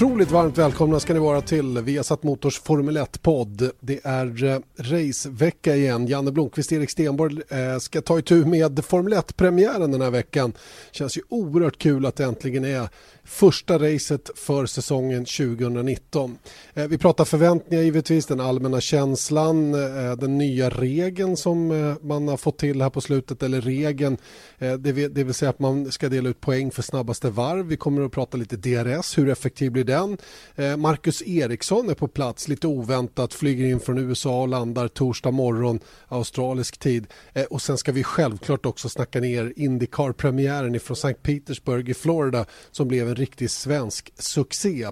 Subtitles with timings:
[0.00, 3.70] Otroligt varmt välkomna ska ni vara till Viasat Motors Formel 1-podd.
[3.80, 6.06] Det är eh, racevecka igen.
[6.06, 10.52] Janne Blomqvist, Erik Stenborg eh, ska ta itu med Formel 1-premiären den här veckan.
[10.90, 12.88] Känns ju oerhört kul att det äntligen är
[13.30, 16.38] första racet för säsongen 2019.
[16.74, 22.28] Eh, vi pratar förväntningar givetvis, den allmänna känslan, eh, den nya regeln som eh, man
[22.28, 24.16] har fått till här på slutet, eller regeln,
[24.78, 27.66] det vill säga att man ska dela ut poäng för snabbaste varv.
[27.66, 30.18] Vi kommer att prata lite DRS, hur effektiv blir den?
[30.78, 35.80] Marcus Eriksson är på plats lite oväntat, flyger in från USA och landar torsdag morgon
[36.08, 37.06] australisk tid.
[37.50, 41.14] Och sen ska vi självklart också snacka ner Indycar-premiären ifrån St.
[41.14, 44.90] Petersburg i Florida som blev en riktig svensk succé.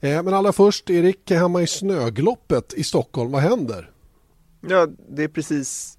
[0.00, 3.90] Eh, men allra först, Erik, hemma i snögloppet i Stockholm, vad händer?
[4.60, 5.98] Ja, det är precis,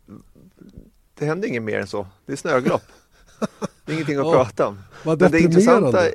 [1.13, 2.07] det händer inget mer än så.
[2.25, 2.83] Det är snöglopp.
[3.85, 4.79] Det är ingenting att ja, prata om.
[5.03, 6.05] Vad men det intressanta,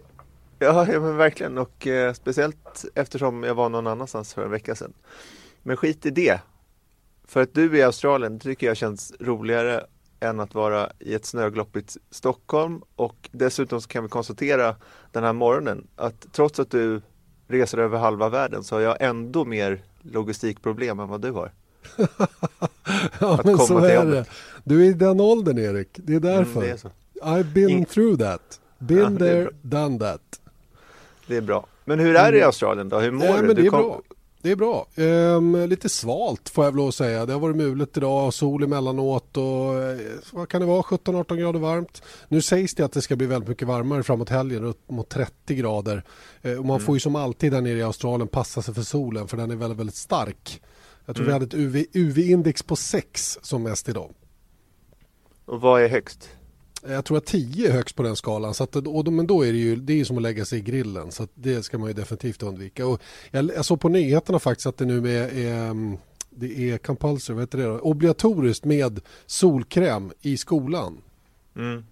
[0.59, 4.75] ja, ja men verkligen och eh, speciellt eftersom jag var någon annanstans för en vecka
[4.75, 4.93] sedan.
[5.63, 6.41] Men skit i det.
[7.25, 9.87] För att du är i Australien tycker jag känns roligare
[10.23, 14.77] än att vara i ett snögloppigt Stockholm och dessutom så kan vi konstatera
[15.13, 17.01] den här morgonen att trots att du
[17.49, 21.53] reser över halva världen så har jag ändå mer logistikproblem än vad du har.
[23.21, 24.25] ja men så är det.
[24.65, 26.63] Du är i den åldern Erik, det är därför.
[26.63, 27.85] Mm, det är I've been In...
[27.85, 28.61] through that.
[28.79, 30.41] Been ja, there, done that.
[31.27, 31.67] Det är bra.
[31.85, 32.47] Men hur är det i mm.
[32.47, 32.99] Australien då?
[32.99, 33.47] Hur mår ja, du?
[33.47, 33.81] Men det är kom...
[33.81, 34.03] bra.
[34.43, 34.87] Det är bra.
[34.95, 37.27] Ehm, lite svalt får jag väl att säga.
[37.27, 39.99] Det har varit mulet idag, sol emellanåt och eh,
[40.33, 42.03] vad kan det vara, 17-18 grader varmt.
[42.29, 45.55] Nu sägs det att det ska bli väldigt mycket varmare framåt helgen, upp mot 30
[45.55, 46.05] grader.
[46.43, 46.87] Ehm, och man mm.
[46.87, 49.57] får ju som alltid där nere i Australien passa sig för solen för den är
[49.57, 50.63] väldigt, väldigt stark.
[51.07, 51.27] Jag tror mm.
[51.27, 54.11] vi hade ett UV-index på 6 som mest idag.
[55.45, 56.29] Och vad är högst?
[56.87, 58.55] Jag tror att 10 är högst på den skalan.
[58.55, 60.63] Så att, och, men då är det ju det är som att lägga sig i
[60.63, 61.13] grillen.
[61.13, 62.87] Så det ska man ju definitivt undvika.
[62.87, 63.01] Och
[63.31, 65.97] jag, jag såg på nyheterna faktiskt att det nu är, är
[66.31, 67.79] det är compulsory, vad heter det då?
[67.79, 70.99] obligatoriskt med solkräm i skolan.
[71.57, 71.85] Mm.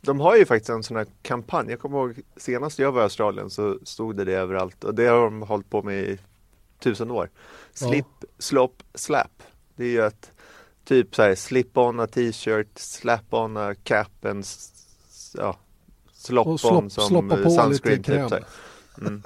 [0.00, 1.70] De har ju faktiskt en sån här kampanj.
[1.70, 5.06] Jag kommer ihåg senast jag var i Australien så stod det det överallt och det
[5.06, 6.18] har de hållit på med i
[6.78, 7.30] tusen år.
[7.72, 8.28] Slip, ja.
[8.38, 9.42] slop, slap.
[9.76, 10.32] Det är ju ett
[10.84, 14.44] Typ så här slip on a t-shirt, slap on a cap and
[15.36, 15.56] ja,
[16.12, 18.02] slop on slopp, som sunscreen.
[18.02, 18.38] Typ, så
[19.00, 19.22] mm.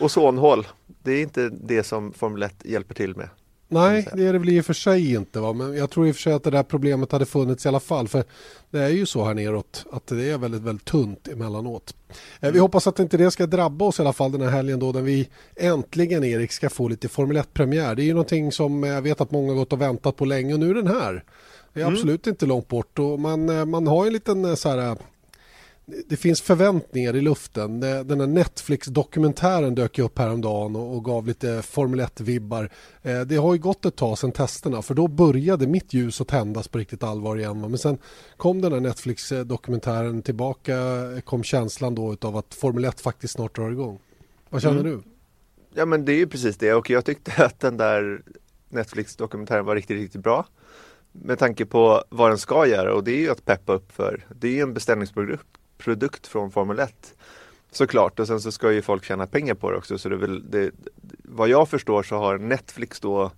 [0.00, 0.66] Ozonhål,
[1.02, 3.28] det är inte det som Formel 1 hjälper till med.
[3.74, 5.40] Nej, det är det väl i och för sig inte.
[5.40, 5.52] Va?
[5.52, 7.80] Men jag tror i och för sig att det där problemet hade funnits i alla
[7.80, 8.08] fall.
[8.08, 8.24] För
[8.70, 11.94] det är ju så här neråt att det är väldigt, väldigt tunt emellanåt.
[12.40, 12.52] Mm.
[12.52, 14.92] Vi hoppas att inte det ska drabba oss i alla fall den här helgen då
[14.92, 17.94] när vi äntligen, Erik, ska få lite Formel 1-premiär.
[17.94, 20.54] Det är ju någonting som jag vet att många har gått och väntat på länge
[20.54, 21.24] och nu är den här.
[21.72, 21.94] Det är mm.
[21.94, 24.96] absolut inte långt bort och man, eh, man har en liten eh, så här
[25.86, 27.80] det finns förväntningar i luften.
[27.80, 32.70] Den här Netflix-dokumentären dök upp häromdagen och gav lite Formel 1-vibbar.
[33.02, 36.28] Eh, det har ju gått ett tag sedan testerna för då började mitt ljus att
[36.28, 37.60] tändas på riktigt allvar igen.
[37.60, 37.98] Men sen
[38.36, 40.74] kom den här Netflix-dokumentären tillbaka,
[41.24, 43.98] kom känslan då av att Formel 1 faktiskt snart drar igång.
[44.50, 44.92] Vad känner mm.
[44.92, 45.02] du?
[45.74, 48.22] Ja men det är ju precis det och jag tyckte att den där
[48.68, 50.46] Netflix-dokumentären var riktigt, riktigt bra
[51.12, 54.26] med tanke på vad den ska göra och det är ju att peppa upp för.
[54.34, 55.46] Det är ju en beställningsprodukt
[55.84, 57.14] produkt från Formel 1.
[57.70, 59.98] Såklart, och sen så ska ju folk tjäna pengar på det också.
[59.98, 60.70] Så det väl, det,
[61.22, 63.30] vad jag förstår så har Netflix då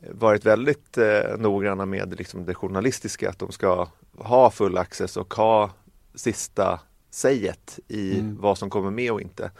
[0.00, 3.30] varit väldigt eh, noggranna med liksom det journalistiska.
[3.30, 3.88] Att de ska
[4.18, 5.70] ha full access och ha
[6.14, 8.36] sista säget i mm.
[8.40, 9.50] vad som kommer med och inte.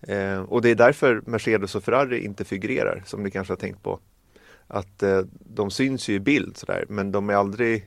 [0.00, 3.82] Eh, och det är därför Mercedes och Ferrari inte figurerar, som ni kanske har tänkt
[3.82, 4.00] på.
[4.66, 5.20] Att eh,
[5.54, 7.86] de syns ju i bild sådär, men de är aldrig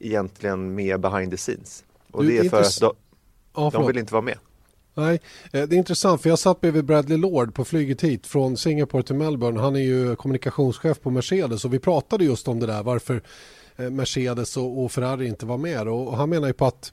[0.00, 1.84] egentligen med behind the scenes.
[2.12, 2.94] Och du, det är för att de,
[3.54, 4.38] ja, de vill inte vara med.
[4.94, 5.20] Nej,
[5.52, 9.02] eh, det är intressant för jag satt bredvid Bradley Lord på flyget hit från Singapore
[9.02, 9.60] till Melbourne.
[9.60, 13.22] Han är ju kommunikationschef på Mercedes och vi pratade just om det där varför
[13.76, 16.92] eh, Mercedes och Ferrari inte var med och han menar ju på att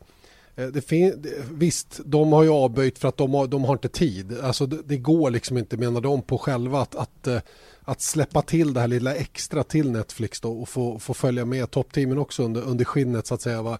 [0.55, 3.89] eh, det fin- visst, de har ju avböjt för att de har, de har inte
[3.89, 4.39] tid.
[4.43, 7.27] Alltså det, det, går liksom inte, menar de, på själva att, att,
[7.89, 11.71] att släppa till det här lilla extra till Netflix då och få, få följa med
[11.71, 13.61] toppteamen också under, under skinnet så att säga.
[13.61, 13.79] Va?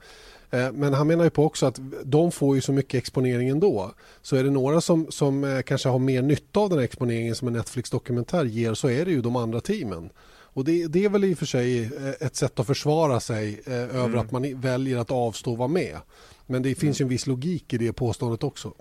[0.52, 3.92] Eh, men han menar ju på också att de får ju så mycket exponering ändå.
[4.22, 7.48] Så är det några som, som eh, kanske har mer nytta av den exponeringen som
[7.48, 10.10] en Netflix-dokumentär ger så är det ju de andra teamen.
[10.54, 13.62] Och det, det, är väl i och för sig eh, ett sätt att försvara sig
[13.66, 14.20] eh, över mm.
[14.20, 15.98] att man väljer att avstå vara med.
[16.46, 18.74] Men det finns ju en viss logik i det påståendet också.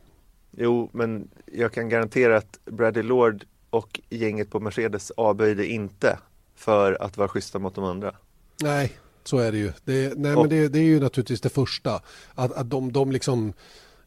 [0.56, 6.18] Jo, men jag kan garantera att Bradley Lord och gänget på Mercedes avböjde inte
[6.54, 8.14] för att vara schyssta mot de andra.
[8.62, 8.92] Nej,
[9.24, 9.72] så är det ju.
[9.84, 12.02] Det, nej, och, men det, det, är ju naturligtvis det första.
[12.34, 13.52] Att, att de, de liksom...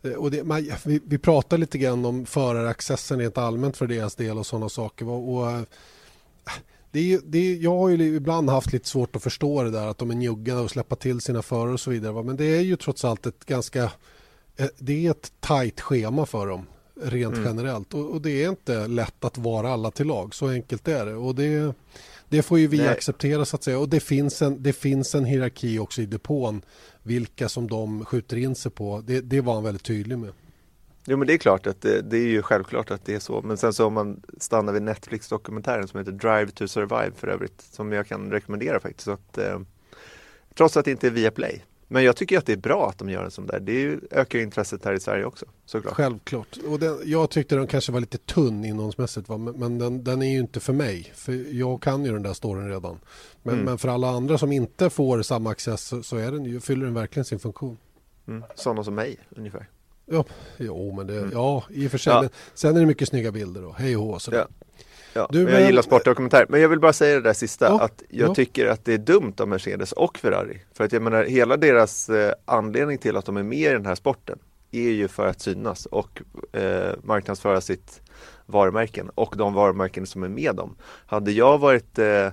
[0.01, 4.15] Eh, och det, man, vi, vi pratar lite grann om föraraccessen rent allmänt för deras
[4.15, 5.07] del och sådana saker.
[5.07, 5.65] Och, och
[6.91, 9.97] det är, det jag har ju ibland haft lite svårt att förstå det där att
[9.97, 12.23] de är njugga och släppa till sina förare och så vidare.
[12.23, 13.83] Men det är ju trots allt ett ganska
[14.57, 16.65] eh, det är ett tajt schema för dem
[16.95, 17.47] rent mm.
[17.47, 20.35] generellt och, och, det är inte lätt att vara alla till lag.
[20.35, 21.75] Så enkelt är det och det,
[22.29, 22.87] det får ju vi Nej.
[22.87, 26.61] acceptera så att säga och det finns, en, det finns en hierarki också i depån
[27.03, 29.03] vilka som de skjuter in sig på.
[29.05, 30.31] Det, det var han väldigt tydlig med.
[31.05, 33.41] Jo men det är klart att det, det, är ju självklart att det är så.
[33.41, 37.61] Men sen så om man stannar vid Netflix-dokumentären som heter Drive to Survive för övrigt.
[37.61, 39.05] Som jag kan rekommendera faktiskt.
[39.05, 39.59] Så att, eh,
[40.55, 41.63] trots att det inte är via Play.
[41.91, 43.59] Men jag tycker att det är bra att de gör en sån där.
[43.59, 45.45] Det ökar intresset här i Sverige också.
[45.65, 45.93] Såklart.
[45.93, 46.57] Självklart.
[46.67, 49.29] Och den, jag tyckte den kanske var lite tunn innehållsmässigt.
[49.29, 49.37] Va?
[49.37, 51.11] Men den, den, är ju inte för mig.
[51.15, 52.99] För jag kan ju den där storyn redan.
[53.43, 53.65] Men, mm.
[53.65, 56.93] men för alla andra som inte får samma access så, så är den, fyller den
[56.93, 57.77] verkligen sin funktion.
[58.27, 58.43] Mm.
[58.55, 59.69] Sådana som mig ungefär.
[60.05, 60.25] Ja,
[60.57, 61.29] jo, men det, mm.
[61.33, 62.13] ja, i och för sig.
[62.13, 62.29] Ja.
[62.53, 64.19] Sen är det mycket snygga bilder och hej och hå.
[64.31, 64.47] Ja.
[65.13, 66.45] Ja, du, men jag gillar sportdokumentär.
[66.49, 68.35] Men jag vill bara säga det där sista, ja, att jag ja.
[68.35, 70.61] tycker att det är dumt av Mercedes och Ferrari.
[70.73, 73.85] För att jag menar, hela deras eh, anledning till att de är med i den
[73.85, 74.39] här sporten
[74.71, 76.21] är ju för att synas och
[76.51, 78.01] eh, marknadsföra sitt
[78.45, 80.75] varumärken och de varumärken som är med dem.
[81.05, 82.27] Hade jag varit eh,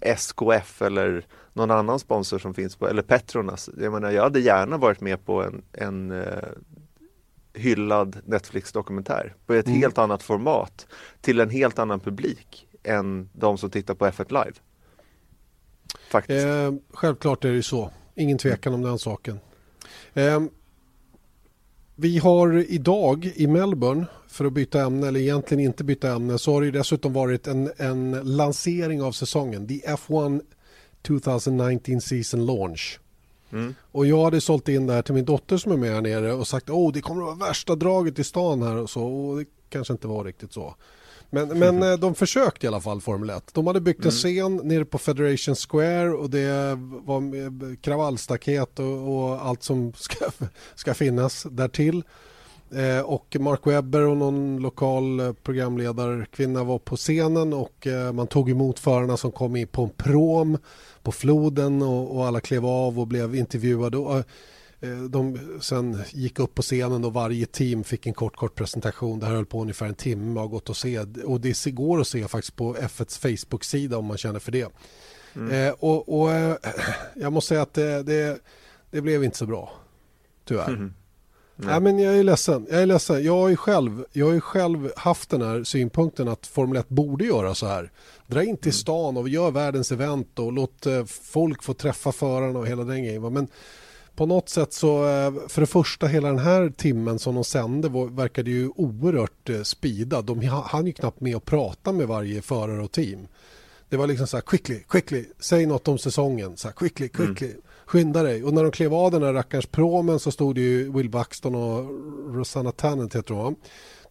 [0.00, 4.76] SKF eller någon annan sponsor som finns på, eller Petronas, jag menar jag hade gärna
[4.76, 6.48] varit med på en, en eh,
[7.54, 9.80] hyllad Netflix-dokumentär på ett mm.
[9.80, 10.86] helt annat format
[11.20, 14.56] till en helt annan publik än de som tittar på F1 Live.
[16.10, 16.46] Faktiskt.
[16.46, 17.90] Eh, självklart är det så.
[18.14, 19.40] Ingen tvekan om den saken.
[20.14, 20.40] Eh,
[21.96, 26.52] vi har idag i Melbourne, för att byta ämne, eller egentligen inte byta ämne, så
[26.52, 29.68] har det dessutom varit en, en lansering av säsongen.
[29.68, 30.40] The F1
[31.02, 33.00] 2019 Season Launch.
[33.52, 33.74] Mm.
[33.92, 36.32] Och jag hade sålt in det här till min dotter som är med här nere
[36.32, 39.04] och sagt att det kommer att vara värsta draget i stan här och så.
[39.04, 40.74] Och det kanske inte var riktigt så.
[41.30, 42.00] Men, men mm.
[42.00, 43.50] de försökte i alla fall Formel 1.
[43.54, 44.58] De hade byggt en mm.
[44.58, 50.30] scen nere på Federation Square och det var kravallstaket och, och allt som ska,
[50.74, 52.02] ska finnas därtill.
[52.72, 58.26] Eh, och Mark Webber och någon lokal eh, programledarkvinna var på scenen och eh, man
[58.26, 60.58] tog emot förarna som kom in på en prom
[61.02, 63.98] på floden och, och alla klev av och blev intervjuade.
[63.98, 64.16] Och,
[64.80, 69.18] eh, de sen gick upp på scenen och varje team fick en kort kort presentation.
[69.18, 70.98] Det här höll på ungefär en timme och gått att se.
[71.24, 74.72] Och det går att se faktiskt på F1s Facebook-sida om man känner för det.
[75.34, 75.74] Mm.
[75.78, 76.30] Och, och
[77.14, 78.40] jag måste säga att det, det,
[78.90, 79.72] det, blev inte så bra.
[80.44, 80.68] Tyvärr.
[80.68, 80.94] Mm.
[81.64, 81.80] Nej.
[81.80, 82.66] men jag är ledsen.
[82.70, 83.24] Jag är ledsen.
[83.24, 87.24] Jag har ju själv, jag har själv haft den här synpunkten att Formel 1 borde
[87.24, 87.90] göra så här.
[88.26, 88.72] Dra in till mm.
[88.72, 93.04] stan och gör världens event och låt eh, folk få träffa förarna och hela den
[93.04, 93.32] grejen.
[93.32, 93.48] Men
[94.14, 97.88] på något sätt så, eh, för det första hela den här timmen som de sände
[98.10, 100.24] verkade ju oerhört eh, speedad.
[100.24, 103.26] De hann ju knappt med att prata med varje förare och team.
[103.88, 107.48] Det var liksom så här quickly, quickly, säg något om säsongen, så här quickly, quickly.
[107.48, 108.44] Mm skynda dig.
[108.44, 111.54] Och när de klev av den här rackarns promen så stod det ju Will Buxton
[111.54, 111.86] och
[112.34, 113.56] Rosanna Tannant heter hon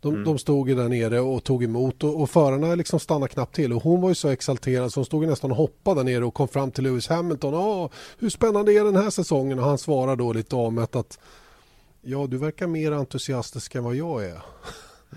[0.01, 0.24] de, mm.
[0.24, 3.74] de stod ju där nere och tog emot och, och förarna liksom stannade knappt till
[3.74, 6.33] och hon var ju så exalterad så hon stod nästan och hoppade där nere och
[6.33, 7.53] kom fram till Lewis Hamilton.
[7.53, 9.59] Åh, hur spännande är den här säsongen?
[9.59, 11.19] Och han svarar då lite avmätt att
[12.01, 14.41] ja, du verkar mer entusiastisk än vad jag är.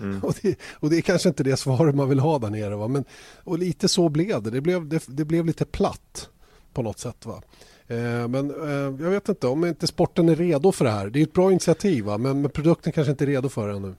[0.01, 0.19] Mm.
[0.23, 2.75] och, det, och, det, är kanske inte det svaret man vill ha där nere.
[2.75, 2.87] Va?
[2.87, 3.05] Men,
[3.43, 4.49] och lite så blev det.
[4.49, 6.29] Det blev, det, det blev lite platt
[6.73, 7.25] på något sätt.
[7.25, 7.41] Va?
[7.87, 11.09] Eh, men eh, jag vet inte om inte sporten är redo för det här.
[11.09, 12.17] Det är ett bra initiativ va?
[12.17, 13.95] Men, produkten kanske inte är redo för det ännu.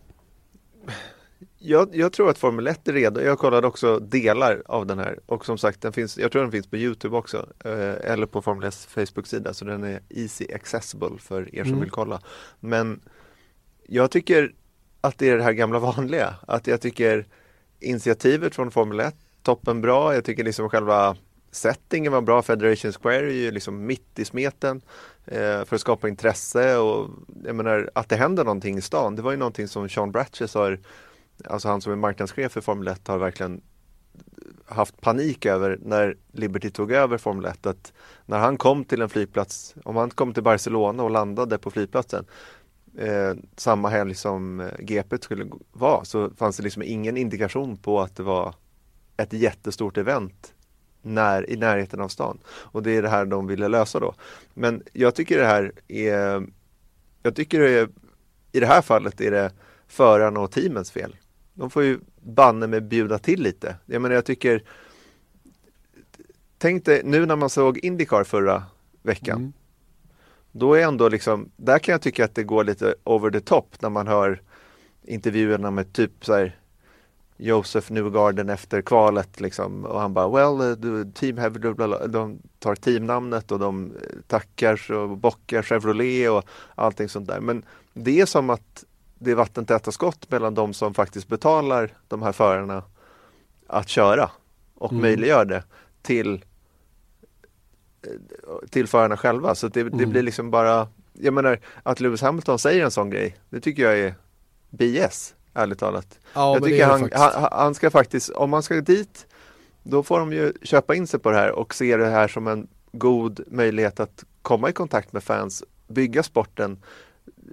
[1.59, 3.21] Jag, jag, tror att Formel 1 är redo.
[3.21, 6.53] Jag kollade också delar av den här och som sagt, den finns, jag tror den
[6.53, 11.19] finns på Youtube också eh, eller på Formel 1 Facebook-sida så den är easy accessible
[11.19, 11.81] för er som mm.
[11.81, 12.21] vill kolla.
[12.61, 13.01] Men
[13.87, 14.53] jag tycker
[15.01, 16.35] att det är det här gamla vanliga.
[16.47, 17.27] Att jag tycker
[17.81, 20.15] initiativet från Formel 1 toppen bra.
[20.15, 21.17] Jag tycker liksom själva
[21.55, 22.43] settingen var bra.
[22.43, 24.81] Federation Square är ju liksom mitt i smeten
[25.25, 27.11] eh, för att skapa intresse och
[27.45, 29.17] jag menar att det händer någonting i stan.
[29.17, 30.81] Det var ju någonting som Sean Bratches har,
[31.45, 33.61] alltså han som är marknadschef för Formel 1 har verkligen
[34.67, 37.67] haft panik över när Liberty tog över Formel 1.
[37.67, 37.93] Att
[38.27, 42.25] när han kom till en flygplats, om han kom till Barcelona och landade på flygplatsen
[42.99, 48.01] eh, samma helg som eh, GP skulle vara så fanns det liksom ingen indikation på
[48.01, 48.55] att det var
[49.17, 50.55] ett jättestort event
[51.05, 52.39] när, i närheten av stan.
[52.47, 54.15] Och det är det här de ville lösa då.
[54.55, 56.47] Men jag tycker det här är
[57.23, 57.89] Jag tycker det är,
[58.53, 59.53] i det här fallet är det
[59.89, 61.17] förarna och teamens fel.
[61.55, 63.77] De får ju banne med bjuda till lite.
[63.87, 64.63] Jag menar jag tycker
[66.59, 68.63] Tänk dig nu när man såg Indycar förra
[69.03, 69.39] veckan.
[69.39, 69.53] Mm.
[70.53, 73.83] Då är ändå liksom, där kan jag tycka att det går lite over the top
[73.83, 74.43] när man hör
[75.03, 76.59] intervjuerna med typ så här
[77.37, 81.59] Joseph Newgarden efter kvalet liksom och han bara well, the team have,
[82.09, 83.93] de tar teamnamnet och de
[84.27, 87.41] tackar och bockar Chevrolet och allting sånt där.
[87.41, 88.85] Men det är som att
[89.19, 92.83] det är vattentäta skott mellan de som faktiskt betalar de här förarna
[93.67, 94.31] att köra
[94.75, 95.03] och mm.
[95.03, 95.65] möjliggör det
[96.03, 96.45] till
[98.71, 99.55] till förarna själva.
[99.55, 99.99] Så det, mm.
[99.99, 103.83] det blir liksom bara, jag menar att Lewis Hamilton säger en sån grej, det tycker
[103.83, 104.15] jag är
[104.71, 106.19] BS, ärligt talat.
[106.35, 109.27] Ja, jag tycker han, han, han, ska faktiskt, om man ska dit,
[109.83, 112.47] då får de ju köpa in sig på det här och se det här som
[112.47, 116.83] en god möjlighet att komma i kontakt med fans, bygga sporten,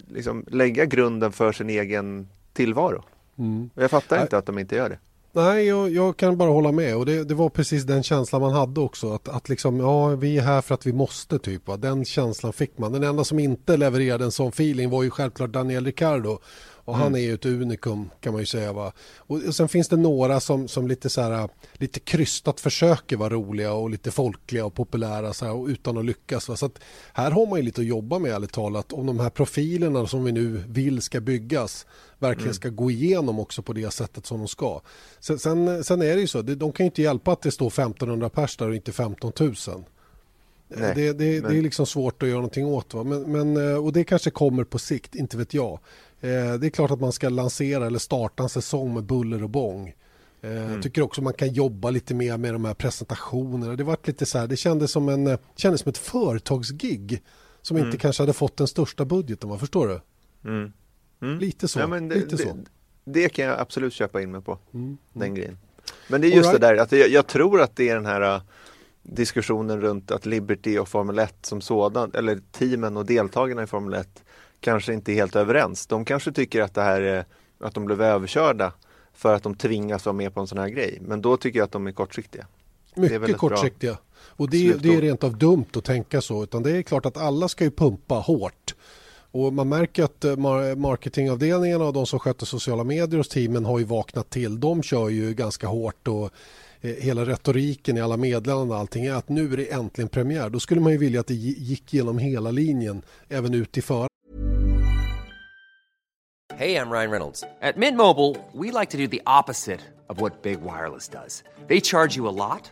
[0.07, 3.03] liksom lägga grunden för sin egen tillvaro.
[3.37, 3.69] Mm.
[3.75, 4.99] Jag fattar inte att de inte gör det.
[5.33, 8.53] Nej, jag, jag, kan bara hålla med och det, det, var precis den känslan man
[8.53, 9.13] hade också.
[9.13, 11.67] Att, att liksom, ja, vi är här för att vi måste typ.
[11.67, 11.77] Va?
[11.77, 12.91] Den känslan fick man.
[12.91, 16.39] Den enda som inte levererade en sån feeling var ju självklart Daniel Ricciardo.
[16.83, 17.03] Och mm.
[17.03, 18.73] han är ju ett unikum kan man ju säga.
[18.73, 18.91] Va?
[19.17, 23.29] Och, och sen finns det några som, som lite, så här, lite krystat försöker vara
[23.29, 26.49] roliga och lite folkliga och populära så här, och utan att lyckas.
[26.49, 26.55] Va?
[26.55, 26.79] Så att
[27.13, 28.93] här har man ju lite att jobba med ärligt talat.
[28.93, 31.85] Om de här profilerna som vi nu vill ska byggas
[32.21, 32.53] verkligen mm.
[32.53, 34.81] ska gå igenom också på det sättet som de ska.
[35.19, 37.67] Sen, sen, sen är det ju så, de kan ju inte hjälpa att det står
[37.67, 39.55] 1500 pers där och inte 15 000.
[40.67, 41.51] Nej, det, det, men...
[41.51, 42.93] det, är liksom svårt att göra någonting åt.
[42.93, 43.03] Va?
[43.03, 45.79] Men, men, och det kanske kommer på sikt, inte vet jag.
[46.21, 49.49] Eh, det är klart att man ska lansera eller starta en säsong med buller och
[49.49, 49.93] bång.
[50.41, 50.81] Eh, mm.
[50.81, 53.75] Tycker också man kan jobba lite mer med de här presentationerna.
[53.75, 57.21] Det, var lite så här, det kändes som, en, kändes som ett företagsgig
[57.61, 57.87] som mm.
[57.87, 59.49] inte kanske hade fått den största budgeten.
[59.49, 60.01] Vad förstår du?
[60.49, 60.73] Mm.
[61.21, 61.39] Mm.
[61.39, 61.79] Lite så.
[61.79, 62.43] Ja, det, lite så.
[62.43, 62.63] Det,
[63.03, 64.57] det, kan jag absolut köpa in mig på.
[64.73, 64.97] Mm.
[65.13, 65.57] Den grejen.
[66.07, 66.61] Men det är just right.
[66.61, 68.41] det där att jag, jag, tror att det är den här uh,
[69.01, 73.93] diskussionen runt att Liberty och Formel 1 som sådan, eller teamen och deltagarna i Formel
[73.93, 74.23] 1
[74.59, 75.87] kanske inte är helt överens.
[75.87, 77.25] De kanske tycker att det här är,
[77.59, 78.73] att de blev överkörda
[79.13, 80.97] för att de tvingas vara med på en sån här grej.
[81.01, 82.47] Men då tycker jag att de är kortsiktiga.
[82.95, 83.97] Mycket kortsiktiga.
[84.13, 86.43] Och det, det, är rent av dumt att tänka så.
[86.43, 88.60] Utan det är klart att alla ska ju pumpa hårt.
[89.31, 90.35] Och man märker att eh,
[90.75, 94.59] marketingavdelningarna och de som sköter sociala medier hos teamen har ju vaknat till.
[94.59, 96.29] De kör ju ganska hårt och
[96.81, 100.49] eh, hela retoriken i alla meddelanden och allting är att nu är det äntligen premiär.
[100.49, 104.07] Då skulle man ju vilja att det gick genom hela linjen även ut i för.
[106.61, 107.43] Hej, jag Ryan Reynolds.
[107.73, 111.43] På Mint Mobile, we like to do the opposite of what Big Wireless does.
[111.67, 112.71] They charge you a lot,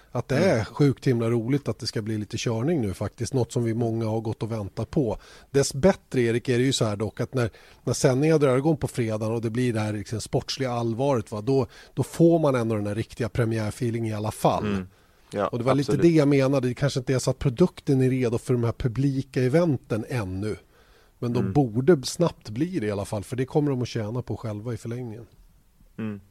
[0.11, 3.33] att det är sjukt himla roligt att det ska bli lite körning nu faktiskt.
[3.33, 5.17] Något som vi många har gått och väntat på.
[5.51, 7.49] Dess bättre Erik är det ju så här dock att när,
[7.83, 11.41] när sändningar drar igång på fredagen och det blir det här liksom sportsliga allvaret va,
[11.41, 14.65] då, då får man ändå den här riktiga premiärfeeling i alla fall.
[14.65, 14.87] Mm.
[15.33, 15.89] Ja, och det var absolut.
[15.89, 16.67] lite det jag menade.
[16.67, 20.55] Det kanske inte är så att produkten är redo för de här publika eventen ännu.
[21.19, 21.53] Men de mm.
[21.53, 24.73] borde snabbt bli det i alla fall för det kommer de att tjäna på själva
[24.73, 25.25] i förlängningen.
[25.97, 26.21] Mm.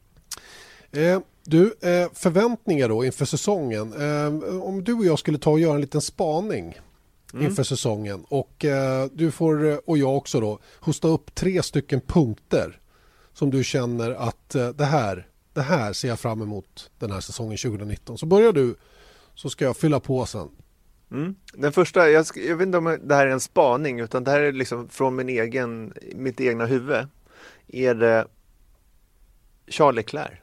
[0.91, 3.93] Eh, du, eh, förväntningar då inför säsongen.
[3.93, 6.79] Eh, om du och jag skulle ta och göra en liten spaning
[7.33, 7.45] mm.
[7.45, 12.79] inför säsongen och eh, du får, och jag också då, hosta upp tre stycken punkter
[13.33, 17.57] som du känner att det här, det här ser jag fram emot den här säsongen
[17.57, 18.17] 2019.
[18.17, 18.75] Så börjar du
[19.35, 20.49] så ska jag fylla på sen.
[21.11, 21.35] Mm.
[21.53, 24.39] Den första, jag, jag, vet inte om det här är en spaning utan det här
[24.39, 27.07] är liksom från min egen, mitt egna huvud.
[27.67, 28.27] Är det
[29.67, 30.39] Charles Leclerc.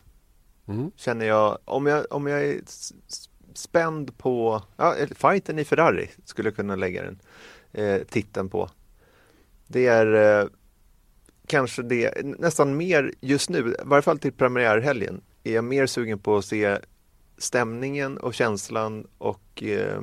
[0.69, 0.91] Mm.
[0.97, 2.61] Känner jag, om jag, om jag är
[3.55, 7.19] spänd på, ja, fighten i Ferrari skulle jag kunna lägga den
[7.73, 8.71] eh, titeln på.
[9.67, 10.49] Det är eh,
[11.47, 16.19] kanske det, nästan mer just nu, i varje fall till premiärhelgen, är jag mer sugen
[16.19, 16.79] på att se
[17.39, 20.03] stämningen och känslan och eh,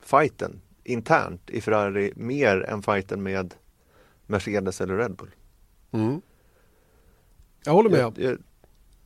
[0.00, 3.54] fighten internt i Ferrari mer än fighten med
[4.26, 5.30] Mercedes eller Red Bull.
[5.90, 6.20] Mm.
[7.64, 8.00] Jag håller med.
[8.00, 8.38] Jag, jag,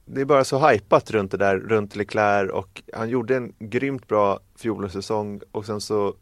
[0.07, 4.09] det är bara så hypat runt det där, runt Leclerc och han gjorde en grymt
[4.09, 6.15] bra fjolårssäsong och sen så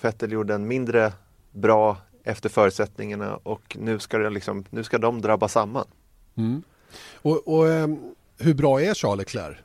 [0.00, 1.12] Vettel gjorde en mindre
[1.50, 5.86] bra efter förutsättningarna och nu ska, det liksom, nu ska de drabba samman.
[6.34, 6.62] Mm.
[7.14, 9.56] Och, och um, hur bra är Charles Leclerc?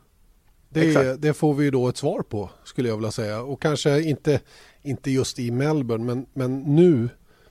[0.70, 4.40] Det, det, får vi då ett svar på skulle jag vilja säga och kanske inte,
[4.82, 7.10] inte just i Melbourne men, men nu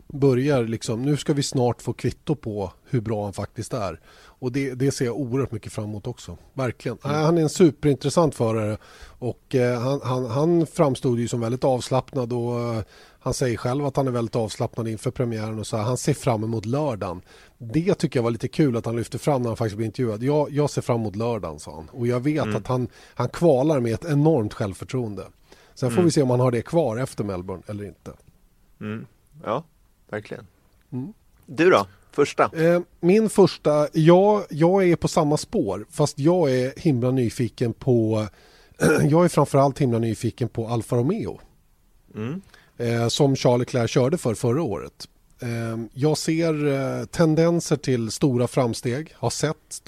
[0.08, 4.00] börjar liksom, nu ska vi snart få kvitto på hur bra han faktiskt är.
[4.38, 6.38] Och det, det ser jag oerhört mycket fram emot också.
[6.54, 6.98] Verkligen.
[7.04, 7.16] Mm.
[7.16, 8.78] Han är en superintressant förare
[9.18, 12.82] och eh, han, han, han framstod ju som väldigt avslappnad och eh,
[13.18, 16.14] han säger själv att han är väldigt avslappnad inför premiären och så här, han ser
[16.14, 17.20] fram emot lördagen.
[17.58, 20.22] Det tycker jag var lite kul att han lyfte fram när han faktiskt blev intervjuad.
[20.22, 21.88] Jag, jag ser fram emot lördagen, sa han.
[21.88, 22.56] Och jag vet mm.
[22.56, 25.26] att han, han kvalar med ett enormt självförtroende.
[25.74, 26.04] Sen får mm.
[26.04, 28.12] vi se om han har det kvar efter Melbourne eller inte.
[28.80, 29.06] Mm.
[29.44, 29.64] Ja,
[30.10, 30.46] verkligen.
[30.92, 31.12] Mm.
[31.46, 31.86] Du då?
[32.16, 32.50] Första?
[32.56, 38.26] Eh, min första, ja, jag är på samma spår fast jag är himla nyfiken på
[39.08, 41.40] jag är framförallt himla nyfiken på Alfa Romeo.
[42.14, 42.40] Mm.
[42.76, 45.08] Eh, som Charles Leclerc körde för förra året.
[45.40, 49.82] Eh, jag ser tendenser till stora framsteg, har sett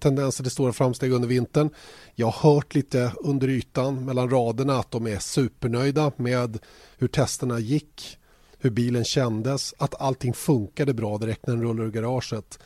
[0.00, 1.70] tendenser till stora framsteg under vintern.
[2.14, 6.58] Jag har hört lite under ytan mellan raderna att de är supernöjda med
[6.98, 8.18] hur testerna gick
[8.58, 12.58] hur bilen kändes, att allting funkade bra direkt när den rullar ur garaget.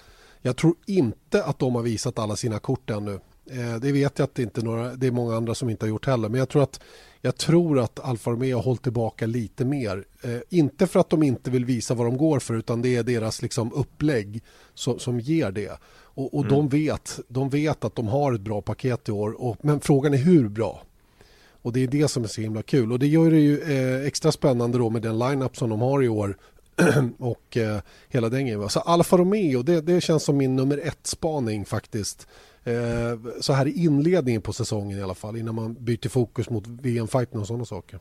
[0.43, 3.21] Jag tror inte att de har visat alla sina kort ännu.
[3.51, 5.89] Eh, det vet jag att det, inte några, det är många andra som inte har
[5.89, 6.29] gjort heller.
[6.29, 6.81] Men jag tror att,
[7.21, 10.05] jag tror att Alfa Romeo har hållit tillbaka lite mer.
[10.23, 13.03] Eh, inte för att de inte vill visa vad de går för utan det är
[13.03, 14.43] deras liksom, upplägg
[14.75, 15.79] som, som ger det.
[16.15, 16.55] Och, och mm.
[16.55, 19.43] de, vet, de vet att de har ett bra paket i år.
[19.43, 20.83] Och, men frågan är hur bra.
[21.63, 22.93] Och det är det som är så himla kul.
[22.93, 26.03] Och det gör det ju eh, extra spännande då med den line-up som de har
[26.03, 26.37] i år.
[27.19, 28.69] och eh, hela den grejen.
[28.69, 32.27] Så Alfa Romeo, det, det känns som min nummer ett spaning faktiskt.
[32.65, 36.67] Eh, så här i inledningen på säsongen i alla fall innan man byter fokus mot
[36.67, 38.01] VM-fighten och sådana saker.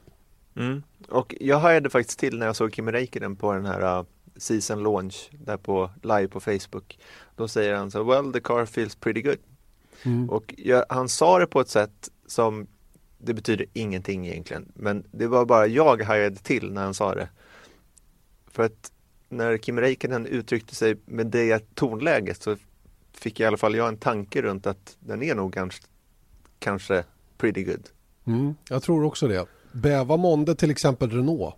[0.56, 0.84] Mm.
[1.10, 4.06] Och jag hajade faktiskt till när jag såg Kimi Räikkönen på den här uh,
[4.38, 7.00] season launch där på live på Facebook.
[7.36, 9.38] Då säger han så well the car feels pretty good.
[10.04, 10.30] Mm.
[10.30, 12.67] Och jag, han sa det på ett sätt som
[13.24, 14.72] det betyder ingenting egentligen.
[14.76, 17.30] Men det var bara jag hajade till när han sa det.
[18.48, 18.92] För att
[19.30, 22.56] när Kim Räikkönen uttryckte sig med det tonläget så
[23.14, 25.88] fick i alla fall jag en tanke runt att den är nog ganska,
[26.60, 27.04] kanske
[27.38, 27.90] pretty good.
[28.26, 29.46] Mm, jag tror också det.
[29.72, 31.56] Bäva månde till exempel Renault.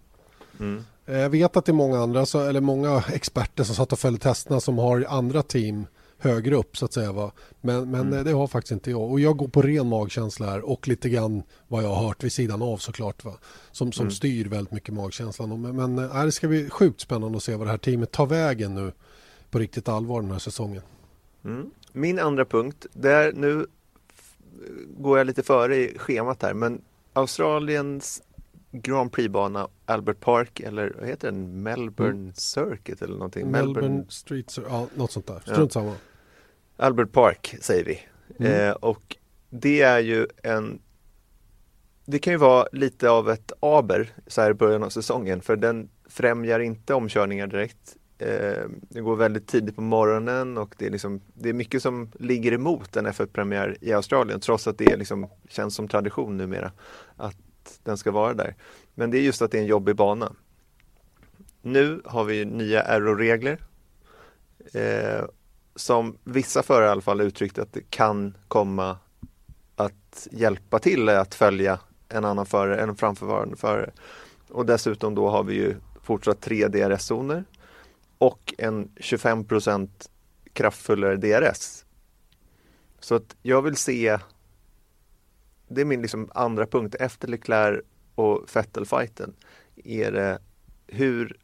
[0.60, 0.84] Mm.
[1.06, 4.60] Jag vet att det är många andra, eller många experter som satt och följde testerna
[4.60, 5.86] som har andra team
[6.24, 7.12] högre upp så att säga.
[7.12, 7.32] Va?
[7.62, 8.26] Men, men mm.
[8.26, 9.12] det har faktiskt inte jag.
[9.12, 12.32] Och jag går på ren magkänsla här och lite grann vad jag har hört vid
[12.32, 13.26] sidan av såklart.
[13.26, 13.34] Va?
[13.72, 14.12] Som, som mm.
[14.12, 15.62] styr väldigt mycket magkänslan.
[15.62, 18.26] Men, men äh, det ska bli sjukt spännande att se vad det här teamet tar
[18.26, 18.92] vägen nu
[19.50, 20.82] på riktigt allvar den här säsongen.
[21.46, 21.72] Mm.
[21.92, 23.66] Min andra punkt, där nu
[24.98, 26.82] går jag lite före i schemat här, men
[27.14, 28.22] Australiens
[28.72, 31.64] Grand Prix-bana Albert Park eller vad heter den?
[31.64, 32.34] Melbourne mm.
[32.34, 33.52] Circuit eller någonting?
[33.52, 35.40] Melbourne, Melbourne Street, ja något sånt där.
[35.40, 35.96] Strunt ja.
[36.84, 38.00] Albert Park säger vi.
[38.40, 38.70] Mm.
[38.70, 39.18] Eh, och
[39.50, 40.82] det är ju en
[42.06, 45.56] det kan ju vara lite av ett aber så här i början av säsongen för
[45.56, 47.98] den främjar inte omkörningar direkt.
[48.18, 52.12] Eh, det går väldigt tidigt på morgonen och det är, liksom, det är mycket som
[52.20, 56.72] ligger emot en F1-premiär i Australien trots att det liksom känns som tradition numera
[57.16, 58.56] att den ska vara där.
[58.94, 60.34] Men det är just att det är en jobbig bana.
[61.62, 63.60] Nu har vi nya aeroregler
[64.74, 65.26] eh,
[65.76, 68.98] som vissa förare i alla fall uttryckt att det kan komma
[69.76, 73.92] att hjälpa till att följa en annan förare, en framförvarande förare.
[74.50, 77.44] Och dessutom då har vi ju fortsatt tre DRS-zoner
[78.18, 79.90] och en 25%
[80.54, 81.86] kraftfullare DRS.
[83.00, 84.20] Så att jag vill se
[85.68, 87.82] det är min liksom andra punkt efter Leclerc
[88.16, 89.34] och Vettel-fighten.
[89.76, 90.40] Är det
[90.88, 91.38] hur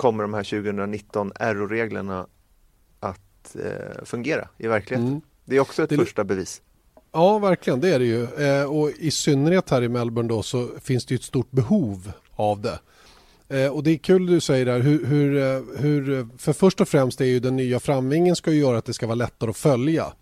[0.00, 2.26] kommer de här 2019 RO-reglerna
[3.00, 5.08] att eh, fungera i verkligheten?
[5.08, 5.20] Mm.
[5.44, 5.96] Det är också ett det...
[5.96, 6.62] första bevis.
[7.12, 8.24] Ja, verkligen, det är det ju.
[8.24, 12.60] Eh, och i synnerhet här i Melbourne då så finns det ett stort behov av
[12.60, 12.78] det.
[13.48, 16.88] Eh, och det är kul du säger där hur, hur, eh, hur, för först och
[16.88, 19.56] främst är ju den nya framvingen ska ju göra att det ska vara lättare att
[19.56, 20.12] följa.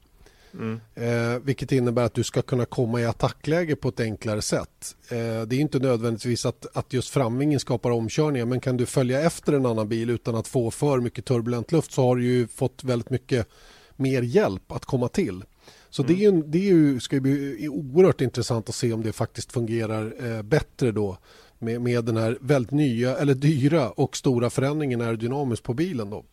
[0.54, 0.80] Mm.
[0.94, 4.96] Eh, vilket innebär att du ska kunna komma i attackläge på ett enklare sätt.
[5.10, 9.20] Eh, det är inte nödvändigtvis att, att just framvingen skapar omkörningar men kan du följa
[9.20, 12.46] efter en annan bil utan att få för mycket turbulent luft så har du ju
[12.46, 13.48] fått väldigt mycket
[13.96, 15.44] mer hjälp att komma till.
[15.90, 16.14] Så mm.
[16.14, 19.52] det, är ju, det är ju, ska bli oerhört intressant att se om det faktiskt
[19.52, 21.18] fungerar eh, bättre då
[21.58, 26.24] med, med den här väldigt nya eller dyra och stora förändringen aerodynamiskt på bilen då.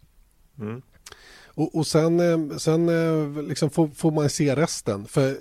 [0.60, 0.82] Mm.
[1.56, 5.06] Och, och, sen, eh, sen eh, liksom får, får, man se resten.
[5.06, 5.36] För eh,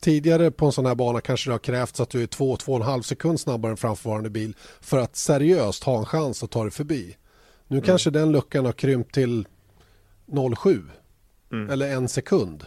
[0.00, 3.40] tidigare på en sån här bana kanske det har krävts att du är 2-2,5 sekund
[3.40, 7.16] snabbare än framförvarande bil för att seriöst ha en chans att ta dig förbi.
[7.68, 7.86] Nu mm.
[7.86, 9.46] kanske den luckan har krympt till
[10.26, 10.82] 0,7
[11.52, 11.70] mm.
[11.70, 12.64] eller en sekund.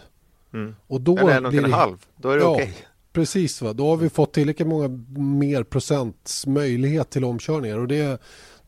[0.54, 0.76] Mm.
[0.88, 2.64] Och då eller en och en halv, då är det ja, okej.
[2.64, 2.76] Okay.
[3.14, 3.74] Precis, va?
[3.74, 8.22] då har vi fått tillräckligt många mer procents möjlighet till omkörningar och det,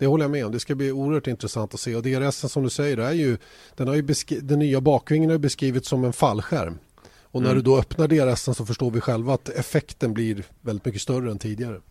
[0.03, 0.51] det håller jag med om.
[0.51, 3.37] Det ska bli oerhört intressant att se och DRS som du säger, är ju,
[3.75, 4.01] den, har ju
[4.41, 6.79] den nya bakvingen har beskrivits som en fallskärm.
[7.21, 7.63] Och när mm.
[7.63, 11.39] du då öppnar DRS så förstår vi själva att effekten blir väldigt mycket större än
[11.39, 11.81] tidigare.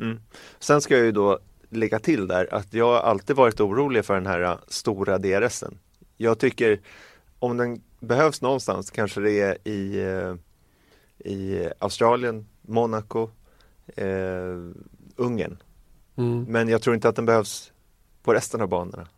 [0.00, 0.20] Mm.
[0.58, 4.14] Sen ska jag ju då lägga till där att jag har alltid varit orolig för
[4.14, 5.78] den här äh, stora DRSen.
[6.16, 6.80] Jag tycker
[7.38, 10.34] om den behövs någonstans kanske det är i, äh,
[11.32, 13.30] i Australien, Monaco,
[13.96, 14.58] eh,
[15.16, 15.56] Ungern.
[16.16, 16.44] Mm.
[16.48, 17.72] Men jag tror inte att den behövs
[18.22, 19.08] på resten av banorna.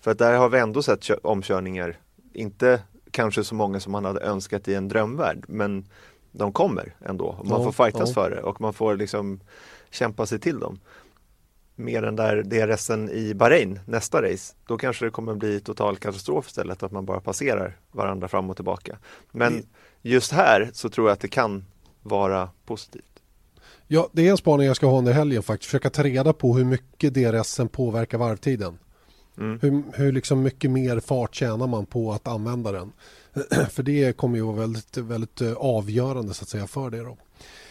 [0.00, 1.98] För att där har vi ändå sett omkörningar,
[2.32, 5.88] inte kanske så många som man hade önskat i en drömvärld, men
[6.32, 7.32] de kommer ändå.
[7.44, 8.14] Man ja, får fightas ja.
[8.14, 9.40] för det och man får liksom
[9.90, 10.78] kämpa sig till dem.
[11.74, 16.46] Mer än där DRSen i Bahrain, nästa race, då kanske det kommer bli total katastrof
[16.48, 18.98] istället, att man bara passerar varandra fram och tillbaka.
[19.30, 19.66] Men
[20.02, 21.64] just här så tror jag att det kan
[22.02, 23.15] vara positivt.
[23.88, 25.70] Ja, det är en spaning jag ska ha under helgen faktiskt.
[25.70, 28.78] Försöka ta reda på hur mycket DRSen påverkar varvtiden.
[29.38, 29.58] Mm.
[29.62, 32.92] Hur, hur liksom mycket mer fart tjänar man på att använda den?
[33.70, 36.98] för det kommer ju vara väldigt, väldigt eh, avgörande så att säga för det.
[36.98, 37.16] Då.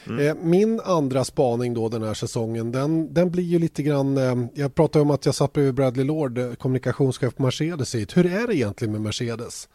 [0.07, 0.27] Mm.
[0.27, 4.47] Eh, min andra spaning då den här säsongen den, den blir ju lite grann eh,
[4.53, 8.17] Jag pratade om att jag satt bredvid Bradley Lord kommunikationschef på Mercedes hit.
[8.17, 9.69] Hur är det egentligen med Mercedes?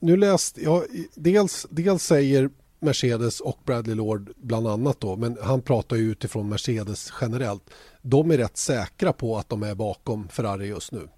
[0.00, 2.50] nu läst, ja, dels, dels säger
[2.84, 7.70] Mercedes och Bradley Lord bland annat då, men han pratar ju utifrån Mercedes generellt.
[8.02, 11.08] De är rätt säkra på att de är bakom Ferrari just nu.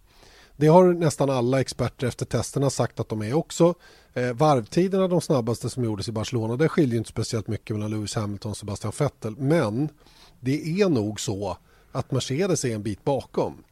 [0.57, 3.75] Det har nästan alla experter efter testerna sagt att de är också.
[4.15, 8.15] Eh, varvtiderna de snabbaste som gjordes i Barcelona, det skiljer inte speciellt mycket mellan Lewis
[8.15, 9.37] Hamilton och Sebastian Vettel.
[9.37, 9.89] Men
[10.41, 11.57] det är nog så
[11.93, 13.65] att Mercedes är en bit bakom.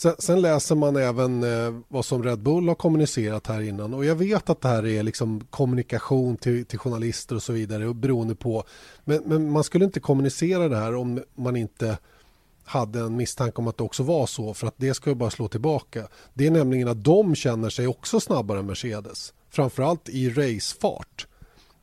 [0.00, 3.94] Sen, sen, läser man även eh, vad som Red Bull har kommunicerat här innan.
[3.94, 7.88] Och jag vet att det här är liksom kommunikation till, till journalister och så vidare
[7.88, 8.64] och beroende på.
[9.04, 11.98] Men, men, man skulle inte kommunicera det här om man inte
[12.64, 15.30] hade en misstanke om att det också var så för att det ska ju bara
[15.30, 16.08] slå tillbaka.
[16.34, 21.26] Det är nämligen att de känner sig också snabbare än Mercedes framförallt i racefart.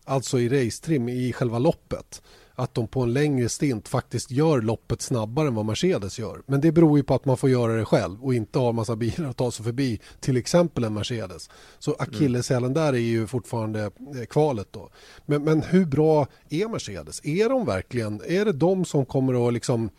[0.05, 2.21] Alltså i racetrim i själva loppet
[2.59, 6.41] att de på en längre stint faktiskt gör loppet snabbare än vad Mercedes gör.
[6.45, 8.95] Men det beror ju på att man får göra det själv och inte har massa
[8.95, 11.49] bilar att ta sig förbi till exempel en Mercedes.
[11.79, 14.89] Så akilleshälen där är ju fortfarande eh, kvalet då.
[15.25, 17.25] Men, men hur bra är Mercedes?
[17.25, 19.89] Är de verkligen, är det de som kommer att liksom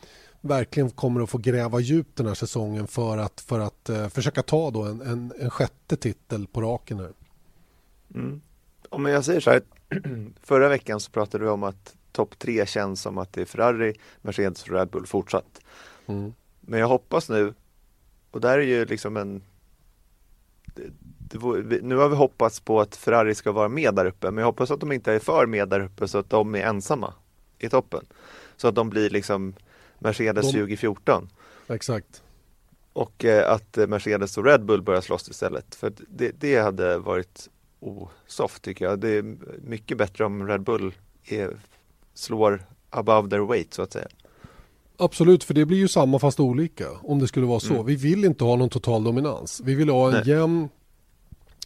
[0.40, 4.42] verkligen kommer att få gräva djupt den här säsongen för att, för att uh, försöka
[4.42, 7.12] ta då en, en, en sjätte titel på raken här?
[8.14, 8.40] Mm.
[8.88, 9.62] Om jag säger så här,
[10.42, 13.94] förra veckan så pratade vi om att topp tre känns som att det är Ferrari,
[14.22, 15.60] Mercedes och Red Bull fortsatt.
[16.06, 16.34] Mm.
[16.60, 17.54] Men jag hoppas nu,
[18.30, 19.42] och där är ju liksom en
[21.82, 24.70] nu har vi hoppats på att Ferrari ska vara med där uppe, men jag hoppas
[24.70, 27.14] att de inte är för med där uppe så att de är ensamma
[27.58, 28.06] i toppen.
[28.56, 29.54] Så att de blir liksom
[29.98, 30.52] Mercedes de...
[30.52, 31.28] 2014.
[31.68, 32.22] Exakt.
[32.92, 35.74] Och eh, att Mercedes och Red Bull börjar slåss istället.
[35.74, 37.48] För det, det hade varit
[37.80, 38.98] osoft tycker jag.
[38.98, 40.94] Det är mycket bättre om Red Bull
[41.24, 41.56] är
[42.18, 44.08] slår above their weight så att säga.
[44.96, 47.74] Absolut, för det blir ju samma fast olika om det skulle vara så.
[47.74, 47.86] Mm.
[47.86, 49.60] Vi vill inte ha någon total dominans.
[49.64, 50.28] Vi vill ha en Nej.
[50.28, 50.68] jämn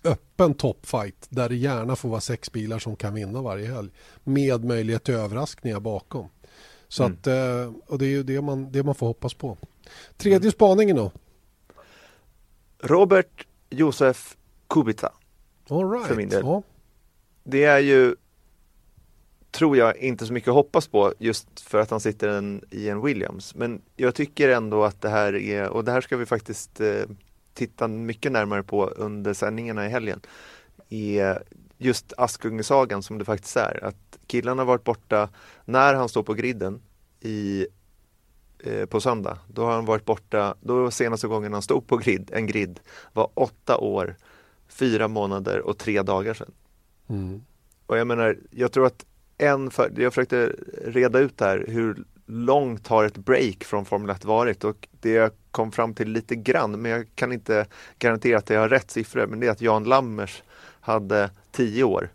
[0.04, 3.90] öppen toppfight där det gärna får vara sex bilar som kan vinna varje helg
[4.24, 6.28] med möjlighet till överraskningar bakom.
[6.88, 7.16] Så mm.
[7.20, 9.58] att, eh, och det är ju det man, det man får hoppas på.
[10.16, 10.52] Tredje mm.
[10.52, 11.12] spaningen då?
[12.82, 14.36] Robert Josef
[14.68, 15.12] Kubica.
[15.68, 16.06] All right.
[16.06, 16.42] För min del.
[16.44, 16.62] Ja.
[17.44, 18.16] Det är ju
[19.52, 22.88] tror jag inte så mycket att hoppas på just för att han sitter en, i
[22.88, 23.54] en Williams.
[23.54, 27.04] Men jag tycker ändå att det här är, och det här ska vi faktiskt eh,
[27.54, 30.20] titta mycket närmare på under sändningarna i helgen,
[30.88, 31.42] är
[31.78, 33.84] just Askungesagan som det faktiskt är.
[33.84, 35.28] Att killarna har varit borta
[35.64, 36.82] när han står på griden
[37.20, 37.66] i,
[38.58, 39.38] eh, på söndag.
[39.48, 42.80] Då har han varit borta, då senaste gången han stod på grid, en grid
[43.12, 44.16] var åtta år,
[44.68, 46.52] fyra månader och tre dagar sedan.
[47.08, 47.42] Mm.
[47.86, 49.04] Och jag menar, jag tror att
[49.42, 50.52] en, för, jag försökte
[50.84, 55.30] reda ut här hur långt har ett break från Formel 1 varit och det jag
[55.50, 57.66] kom fram till lite grann, men jag kan inte
[57.98, 60.42] garantera att jag har rätt siffror, men det är att Jan Lammers
[60.80, 62.10] hade 10 år.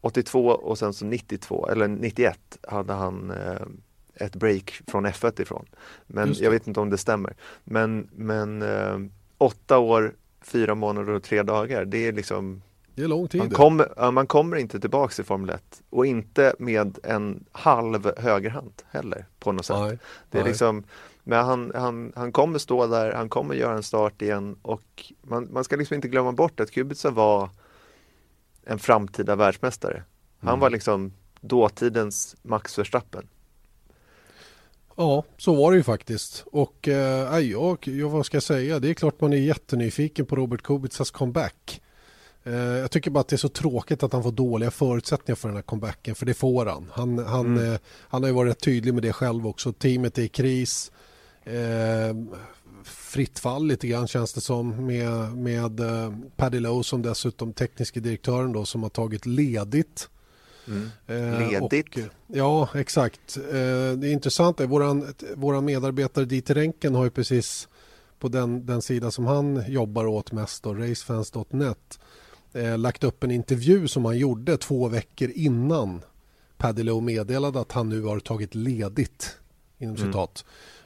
[0.00, 3.66] 82 och sen så 92 eller 91 hade han eh,
[4.14, 5.66] ett break från F1 ifrån.
[6.06, 7.34] Men jag vet inte om det stämmer.
[7.64, 8.98] Men, men eh,
[9.38, 12.62] åtta år, fyra månader och tre dagar, det är liksom
[12.98, 13.40] det är lång tid.
[13.40, 18.72] Man kommer, man kommer inte tillbaks i Formel 1 och inte med en halv högerhand
[18.90, 19.76] heller på något sätt.
[19.76, 19.98] Nej,
[20.30, 20.50] det är nej.
[20.50, 20.84] liksom,
[21.24, 25.48] men han, han, han kommer stå där, han kommer göra en start igen och man,
[25.52, 27.50] man ska liksom inte glömma bort att Kubica var
[28.64, 30.02] en framtida världsmästare.
[30.40, 30.60] Han mm.
[30.60, 33.28] var liksom dåtidens Max Verstappen.
[34.96, 36.44] Ja, så var det ju faktiskt.
[36.46, 40.36] Och eh, jag, jag, vad ska jag säga, det är klart man är jättenyfiken på
[40.36, 41.80] Robert Kubicas comeback.
[42.48, 45.48] Eh, jag tycker bara att det är så tråkigt att han får dåliga förutsättningar för
[45.48, 46.90] den här comebacken, för det får han.
[46.92, 47.72] Han, han, mm.
[47.72, 49.72] eh, han har ju varit tydlig med det själv också.
[49.72, 50.92] Teamet är i kris.
[51.44, 52.16] Eh,
[52.84, 58.00] fritt fall lite grann känns det som med, med eh, Paddy Lowe som dessutom tekniske
[58.00, 60.08] direktören då som har tagit ledigt.
[60.66, 60.90] Mm.
[61.06, 61.96] Eh, ledigt?
[61.96, 63.36] Och, ja, exakt.
[63.36, 63.42] Eh,
[63.96, 64.60] det är intressant.
[64.60, 67.68] Våran, våran medarbetare Dieter Renken har ju precis
[68.18, 71.98] på den, den sida som han jobbar åt mest, då, racefans.net,
[72.52, 76.02] eh, lagt upp en intervju som han gjorde två veckor innan
[76.56, 79.36] Paddy Lowe meddelade att han nu har tagit ledigt.
[79.78, 80.06] Inom mm.
[80.06, 80.44] citat.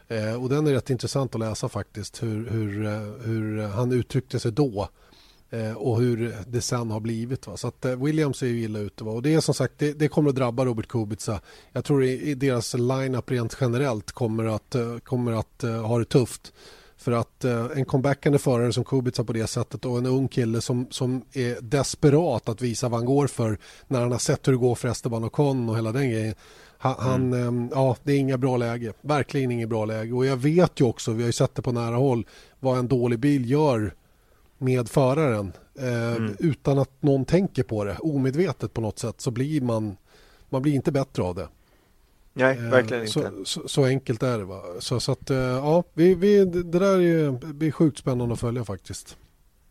[0.08, 4.40] Eh, och den är rätt intressant att läsa faktiskt hur, hur, eh, hur han uttryckte
[4.40, 4.88] sig då
[5.50, 7.46] eh, och hur det sen har blivit.
[7.46, 7.56] Va?
[7.56, 9.04] Så att eh, Williams är ju illa ute.
[9.04, 9.12] Va?
[9.12, 11.40] Och det är som sagt, det, det kommer att drabba Robert Kubica.
[11.72, 16.52] Jag tror i, i deras line-up rent generellt kommer att, kommer att ha det tufft.
[17.02, 20.60] För att uh, en comebackande förare som Kubica på det sättet och en ung kille
[20.60, 24.52] som, som är desperat att visa vad han går för när han har sett hur
[24.52, 26.34] det går för Esteban Ocon och hela den grejen.
[26.78, 27.48] Han, han mm.
[27.48, 28.92] Ehm, ja, det är inga bra läge.
[29.00, 30.12] Verkligen inget bra läge.
[30.12, 32.26] Och jag vet ju också, vi har ju sett det på nära håll,
[32.60, 33.94] vad en dålig bil gör
[34.58, 35.52] med föraren.
[35.78, 36.36] Eh, mm.
[36.38, 39.96] Utan att någon tänker på det, omedvetet på något sätt, så blir man,
[40.48, 41.48] man blir inte bättre av det.
[42.32, 43.44] Nej, eh, verkligen så, inte.
[43.44, 44.44] Så, så, enkelt är det.
[44.44, 44.62] Va?
[44.78, 48.64] Så, så att, eh, ja, vi, vi, det där är, blir sjukt spännande att följa
[48.64, 49.16] faktiskt.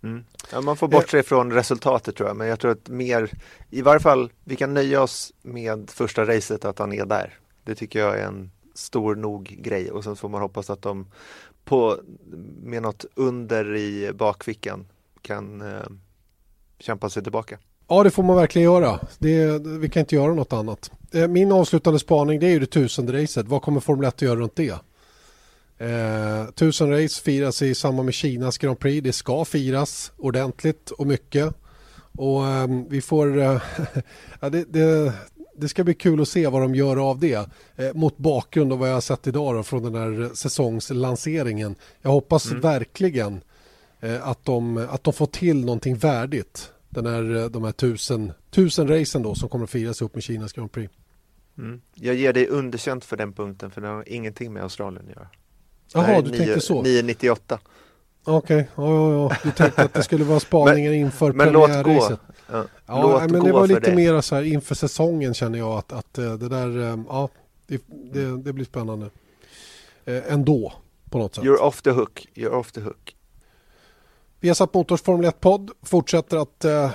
[0.04, 0.24] Mm.
[0.52, 1.24] Ja, man får bortse eh.
[1.24, 3.32] från resultatet tror jag, men jag tror att mer,
[3.70, 7.40] i varje fall, vi kan nöja oss med första racet att han är där.
[7.64, 11.08] Det tycker jag är en stor nog grej och sen får man hoppas att de
[11.64, 12.00] på,
[12.64, 14.88] med något under i bakfickan
[15.22, 15.88] kan eh,
[16.80, 17.60] kämpa sig tillbaka.
[17.92, 19.00] Ja, det får man verkligen göra.
[19.20, 20.92] Det, vi kan inte göra något annat.
[21.14, 23.48] Eh, min avslutande spaning det är ju det tusende racet.
[23.48, 24.76] Vad kommer Formel 1 att göra runt det?
[25.78, 29.04] Eh, tusen race firas i samband med Kinas Grand Prix.
[29.04, 31.54] Det ska firas ordentligt och mycket.
[32.18, 33.38] Och eh, vi får...
[33.42, 33.62] Eh,
[34.40, 35.14] ja, det, det,
[35.58, 37.50] det, ska bli kul att se vad de gör av det.
[37.76, 41.76] Eh, mot bakgrund av vad jag har sett idag då, från den här säsongslanseringen.
[42.02, 42.62] Jag hoppas mm.
[42.62, 43.42] verkligen
[44.00, 46.72] eh, att, de, att de får till någonting värdigt.
[46.92, 50.24] Den här, eh, de här tusen, tusen racen då som kommer att firas upp med
[50.24, 50.94] Kinas Grand Prix.
[51.58, 51.82] Mm.
[51.94, 55.28] Jag ger dig underkänt för den punkten för det har ingenting med Australien att göra.
[55.94, 56.82] Jaha, du 9, tänkte så?
[56.82, 57.60] 998.
[58.24, 58.86] Okej, okay.
[58.86, 59.38] ja, ja, ja.
[59.44, 62.20] Du tänkte att det skulle vara spaningen inför men premiärracet.
[62.52, 63.96] Ja, ja låt men gå det var lite det.
[63.96, 67.30] mer så här inför säsongen känner jag att, att eh, det där, eh, ja,
[67.68, 67.82] det,
[68.14, 69.10] det, det blir spännande.
[70.06, 70.74] Ändå,
[71.10, 71.44] på något sätt.
[71.44, 73.16] You're off the hook, you're off the hook.
[74.44, 76.92] Viasat Motors Formel 1-podd fortsätter att eh,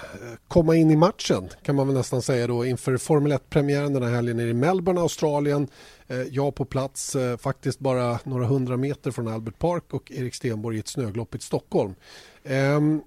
[0.49, 4.11] komma in i matchen kan man väl nästan säga då inför Formel 1-premiären den här
[4.11, 5.69] helgen i Melbourne, Australien.
[6.07, 10.35] Eh, jag på plats eh, faktiskt bara några hundra meter från Albert Park och Erik
[10.35, 11.95] Stenborg i ett snöglopp i Stockholm.
[12.45, 13.03] Ehm,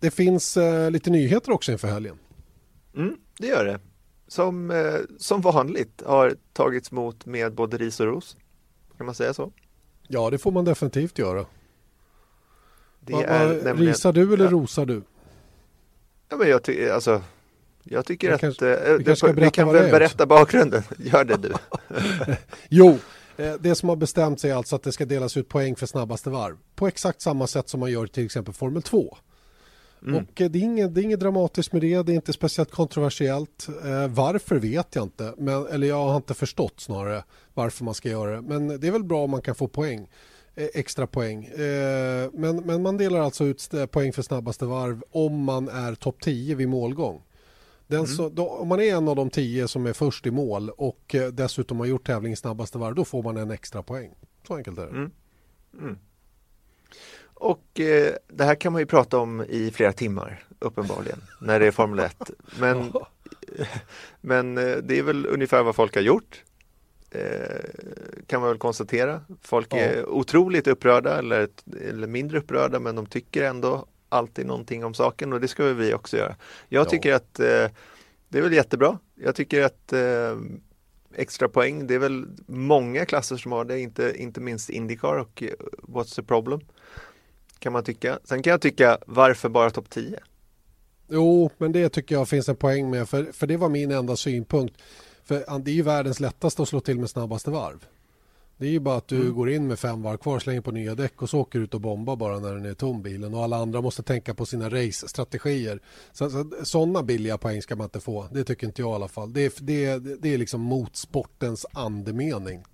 [0.00, 2.18] det finns eh, lite nyheter också inför helgen.
[2.96, 3.80] Mm, det gör det.
[4.28, 8.36] Som, eh, som vanligt har tagits emot med både ris och ros.
[8.96, 9.52] Kan man säga så?
[10.08, 11.46] Ja, det får man definitivt göra.
[13.06, 14.50] Det va, va, nämligen, risar du eller ja.
[14.50, 15.02] rosar du?
[16.28, 17.22] Ja, men jag, ty alltså,
[17.82, 20.82] jag tycker jag att kanske, äh, vi, det, vi kan väl berätta bakgrunden.
[20.98, 21.52] Gör det du.
[22.68, 22.98] jo,
[23.36, 25.86] eh, det som har bestämt sig är alltså att det ska delas ut poäng för
[25.86, 26.56] snabbaste varv.
[26.74, 29.16] På exakt samma sätt som man gör till exempel Formel 2.
[30.06, 30.16] Mm.
[30.16, 32.70] Och eh, det är, inget, det är inget dramatiskt med det, det är inte speciellt
[32.70, 33.68] kontroversiellt.
[33.84, 38.08] Eh, varför vet jag inte, men, eller jag har inte förstått snarare varför man ska
[38.08, 38.42] göra det.
[38.42, 40.08] Men det är väl bra om man kan få poäng.
[40.56, 41.44] Eh, extra poäng.
[41.44, 46.20] Eh, men, men man delar alltså ut poäng för snabbaste varv om man är topp
[46.20, 47.22] 10 vid målgång.
[47.88, 48.06] Mm.
[48.06, 51.14] så, då, om man är en av de 10 som är först i mål och
[51.14, 54.14] eh, dessutom har gjort tävlingens snabbaste varv då får man en extra poäng.
[54.46, 54.90] Så enkelt är det.
[54.90, 55.10] Mm.
[55.78, 55.98] Mm.
[57.24, 61.66] Och eh, det här kan man ju prata om i flera timmar uppenbarligen när det
[61.66, 62.30] är Formel 1.
[62.60, 62.92] Men,
[64.20, 66.42] men det är väl ungefär vad folk har gjort.
[67.14, 67.60] Eh,
[68.26, 69.20] kan man väl konstatera.
[69.42, 69.76] Folk ja.
[69.76, 71.48] är otroligt upprörda eller,
[71.88, 75.94] eller mindre upprörda men de tycker ändå alltid någonting om saken och det ska vi
[75.94, 76.36] också göra.
[76.68, 77.66] Jag tycker att eh,
[78.28, 78.98] det är väl jättebra.
[79.14, 80.36] Jag tycker att eh,
[81.14, 85.42] extra poäng, det är väl många klasser som har det, inte, inte minst Indycar och
[85.42, 85.48] eh,
[85.82, 86.60] What's the problem?
[87.58, 88.18] Kan man tycka.
[88.24, 90.18] Sen kan jag tycka, varför bara topp 10?
[91.08, 94.16] Jo, men det tycker jag finns en poäng med, för, för det var min enda
[94.16, 94.74] synpunkt.
[95.24, 97.86] För det är ju världens lättaste att slå till med snabbaste varv.
[98.56, 99.34] Det är ju bara att du mm.
[99.34, 101.80] går in med fem varv kvar, slänger på nya däck och så åker ut och
[101.80, 105.80] bombar bara när den är tom bilen och alla andra måste tänka på sina race-strategier.
[106.12, 108.28] Så, så, sådana billiga poäng ska man inte få.
[108.32, 109.32] Det tycker inte jag i alla fall.
[109.32, 112.64] Det är, det, det är liksom mot sportens andemening.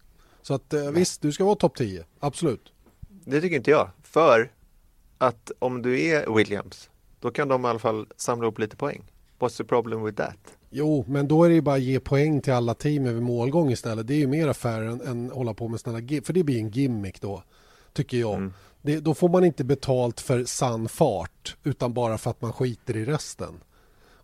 [0.42, 2.04] Så att eh, visst, du ska vara topp 10.
[2.20, 2.72] Absolut.
[3.08, 3.90] Det tycker inte jag.
[4.02, 4.52] För
[5.18, 9.02] att om du är Williams, då kan de i alla fall samla upp lite poäng.
[9.38, 10.59] What's the problem with that?
[10.72, 13.72] Jo, men då är det ju bara att ge poäng till alla team över målgång
[13.72, 14.06] istället.
[14.06, 16.70] Det är ju mer affär än, än hålla på med sådana för det blir en
[16.70, 17.42] gimmick då,
[17.92, 18.34] tycker jag.
[18.34, 18.52] Mm.
[18.82, 22.96] Det, då får man inte betalt för sann fart, utan bara för att man skiter
[22.96, 23.60] i resten.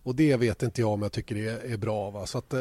[0.03, 2.09] Och det vet inte jag om jag tycker är, är bra.
[2.09, 2.25] Va?
[2.25, 2.59] Så att, eh,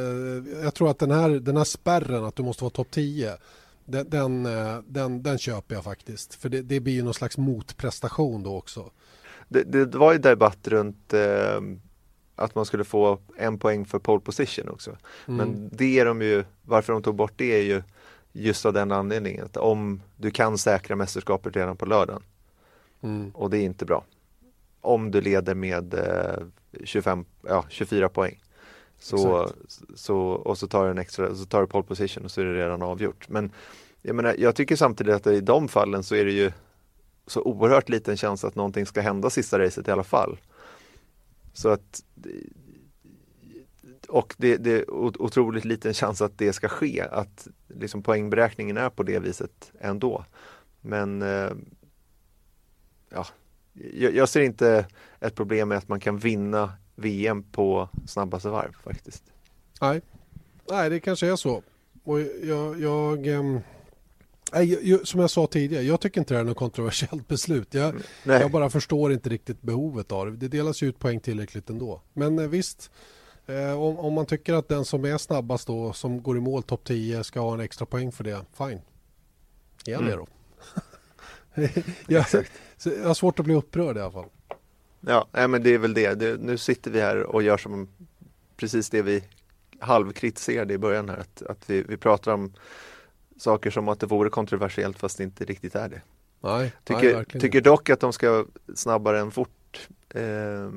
[0.63, 3.37] jag tror att den här, den här spärren att du måste vara topp 10,
[3.85, 6.35] den, den, eh, den, den, köper jag faktiskt.
[6.35, 8.91] För det, det blir ju någon slags motprestation då också.
[9.49, 11.61] Det, det var ju debatt runt eh
[12.37, 14.97] att man skulle få en poäng för pole position också.
[15.27, 15.37] Mm.
[15.37, 17.83] Men det är de ju, varför de tog bort det är ju
[18.33, 22.23] just av den anledningen att om du kan säkra mästerskapet redan på lördagen
[23.03, 23.31] mm.
[23.35, 24.05] och det är inte bra.
[24.81, 26.47] Om du leder med eh,
[26.85, 28.43] 25, ja, 24 poäng
[28.99, 29.51] så,
[29.95, 32.45] så, och så tar du en extra, så tar du pole position och så är
[32.45, 33.29] det redan avgjort.
[33.29, 33.51] Men
[34.03, 36.53] jag, menar, jag tycker samtidigt att i de fallen så är det ju
[37.27, 40.39] så oerhört liten chans att någonting ska hända sista racet i alla fall.
[41.57, 42.03] Så att
[44.09, 48.91] och det, det, är otroligt liten chans att det ska ske, att liksom poängberäkningen är
[48.91, 50.25] på det viset ändå.
[50.81, 51.51] Men eh,
[53.09, 53.27] ja,
[54.13, 54.87] jag, ser inte
[55.21, 59.23] ett problem med att man kan vinna VM på snabbaste varv faktiskt.
[59.81, 60.01] Nej,
[60.71, 61.63] Nej det kanske är så.
[62.05, 63.61] Och jag, jag ehm,
[65.05, 67.75] som jag sa tidigare, jag tycker inte det är något kontroversiellt beslut.
[67.75, 68.03] Jag, mm.
[68.25, 70.37] jag, bara förstår inte riktigt behovet av det.
[70.37, 72.03] Det delas ut poäng tillräckligt ändå.
[72.13, 72.91] Men eh, visst,
[73.47, 76.63] eh, om, om, man tycker att den som är snabbast då, som går i mål
[76.63, 78.81] topp 10, ska ha en extra poäng för det, fine.
[79.85, 80.07] Ge mm.
[80.07, 80.27] det då.
[82.07, 82.25] jag,
[82.85, 84.29] jag har svårt att bli upprörd i alla fall.
[85.01, 86.15] Ja, men det är väl det.
[86.15, 86.41] det.
[86.41, 87.89] Nu sitter vi här och gör som
[88.57, 89.25] precis det vi
[89.81, 91.17] halvkritiserade i början här.
[91.17, 92.53] Att, att vi, vi pratar om
[93.37, 96.01] saker som att det vore kontroversiellt fast det inte riktigt är det.
[96.41, 98.45] Nej, tycker, nej, tycker dock att de ska
[98.75, 100.71] snabbare än fort, eh,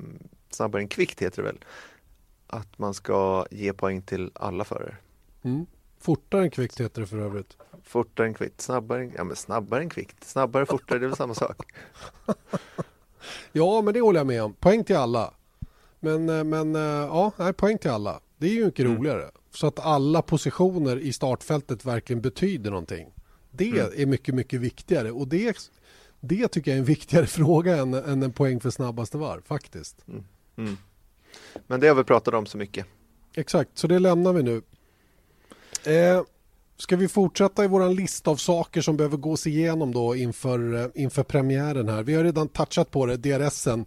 [0.50, 1.60] snabbare än kvickt heter det väl,
[2.48, 4.96] att man ska ge poäng till alla förare.
[5.42, 5.66] Mm.
[6.00, 7.58] Fortare än kvickt heter det för övrigt.
[7.84, 11.34] Fortare än kvickt, snabbare, ja, men snabbare än kvickt, snabbare fortare, det är väl samma
[11.34, 11.58] sak.
[13.52, 14.54] ja, men det håller jag med om.
[14.54, 15.34] Poäng till alla.
[16.00, 18.20] Men, eh, men eh, ja, nej, poäng till alla.
[18.38, 18.98] Det är ju mycket mm.
[18.98, 23.14] roligare så att alla positioner i startfältet verkligen betyder någonting.
[23.52, 23.92] Det mm.
[23.96, 25.58] är mycket, mycket viktigare och det,
[26.20, 30.08] det tycker jag är en viktigare fråga än, än en poäng för snabbaste varv faktiskt.
[30.08, 30.24] Mm.
[30.58, 30.78] Mm.
[31.68, 32.86] Men det har vi pratat om så mycket.
[33.36, 34.62] Exakt, så det lämnar vi nu.
[35.84, 36.24] Eh,
[36.78, 40.88] ska vi fortsätta i vår lista av saker som behöver gås igenom då inför, eh,
[40.96, 42.04] inför premiären här.
[42.04, 43.86] Vi har redan touchat på det, DRSen.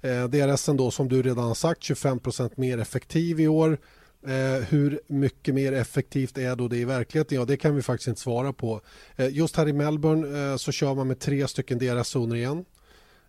[0.00, 3.78] Eh, DRSen då som du redan har sagt 25% mer effektiv i år.
[4.26, 7.38] Eh, hur mycket mer effektivt är då det i verkligheten?
[7.38, 8.80] Ja, det kan vi faktiskt inte svara på.
[9.16, 12.64] Eh, just här i Melbourne eh, så kör man med tre stycken DRS-zoner igen.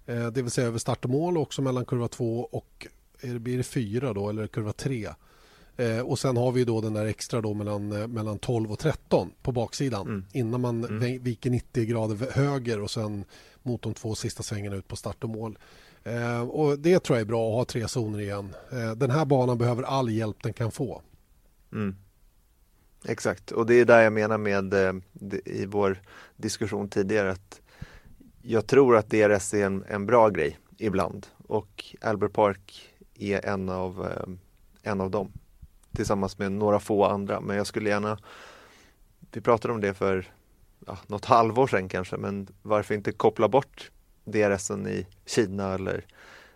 [0.06, 2.88] Eh, det vill säga över start och mål också mellan kurva 2 och
[3.22, 5.10] är blir det 4 då eller kurva 3.
[5.78, 8.80] Eh, och sen har vi då den där extra då mellan, eh, mellan 12 och
[8.80, 10.26] 13 på baksidan mm.
[10.34, 11.24] innan man mm.
[11.24, 13.26] viker 90 grader höger och sen
[13.64, 15.58] mot de två sista svängarna ut på start och mål.
[16.06, 18.56] Eh, och Det tror jag är bra att ha tre zoner igen.
[18.72, 21.02] Eh, den här banan behöver all hjälp den kan få.
[21.74, 21.96] Mm.
[23.08, 24.94] Exakt, och det är där jag menar med eh,
[25.46, 26.02] i vår
[26.36, 27.62] diskussion tidigare att
[28.42, 33.70] jag tror att DRS är en, en bra grej ibland och Albert Park är en
[33.70, 35.32] av, eh, en av dem
[35.96, 38.18] tillsammans med några få andra men jag skulle gärna
[39.32, 40.34] vi pratade om det för
[40.88, 43.92] ja, något halvår sedan kanske men varför inte koppla bort
[44.26, 46.06] DRSen i Kina eller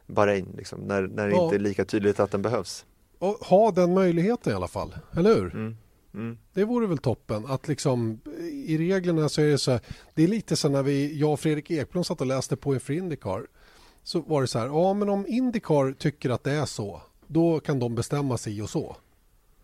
[0.08, 1.44] Bahrain liksom, när, när det ja.
[1.44, 2.86] inte är lika tydligt att den behövs.
[3.20, 5.54] Och ha den möjligheten i alla fall, eller hur?
[5.56, 5.78] Mm.
[6.14, 6.38] Mm.
[6.54, 9.82] Det vore väl toppen att liksom i reglerna så är det så här,
[10.14, 12.94] det är lite så när vi, jag och Fredrik Ekblom satt och läste på inför
[12.94, 13.48] Indycar
[14.04, 17.60] så var det så här, ja men om Indycar tycker att det är så då
[17.60, 18.96] kan de bestämma sig och så.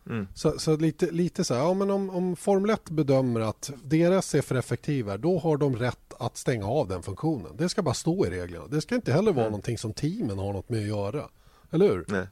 [0.09, 0.27] Mm.
[0.33, 4.35] Så, så, lite, lite så här, ja, men om, om Formel 1 bedömer att DRS
[4.35, 7.57] är för effektiva, då har de rätt att stänga av den funktionen.
[7.57, 8.67] Det ska bara stå i reglerna.
[8.67, 9.51] Det ska inte heller vara mm.
[9.51, 11.29] någonting som teamen har något med att göra.
[11.71, 12.05] Eller hur?
[12.07, 12.27] Nej.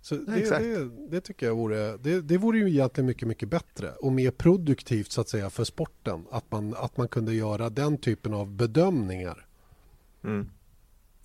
[0.00, 3.92] Så det, det, det, tycker jag vore, det, det vore ju egentligen mycket, mycket bättre
[3.92, 6.24] och mer produktivt så att säga för sporten.
[6.30, 9.46] Att man, att man kunde göra den typen av bedömningar.
[10.24, 10.48] Mm.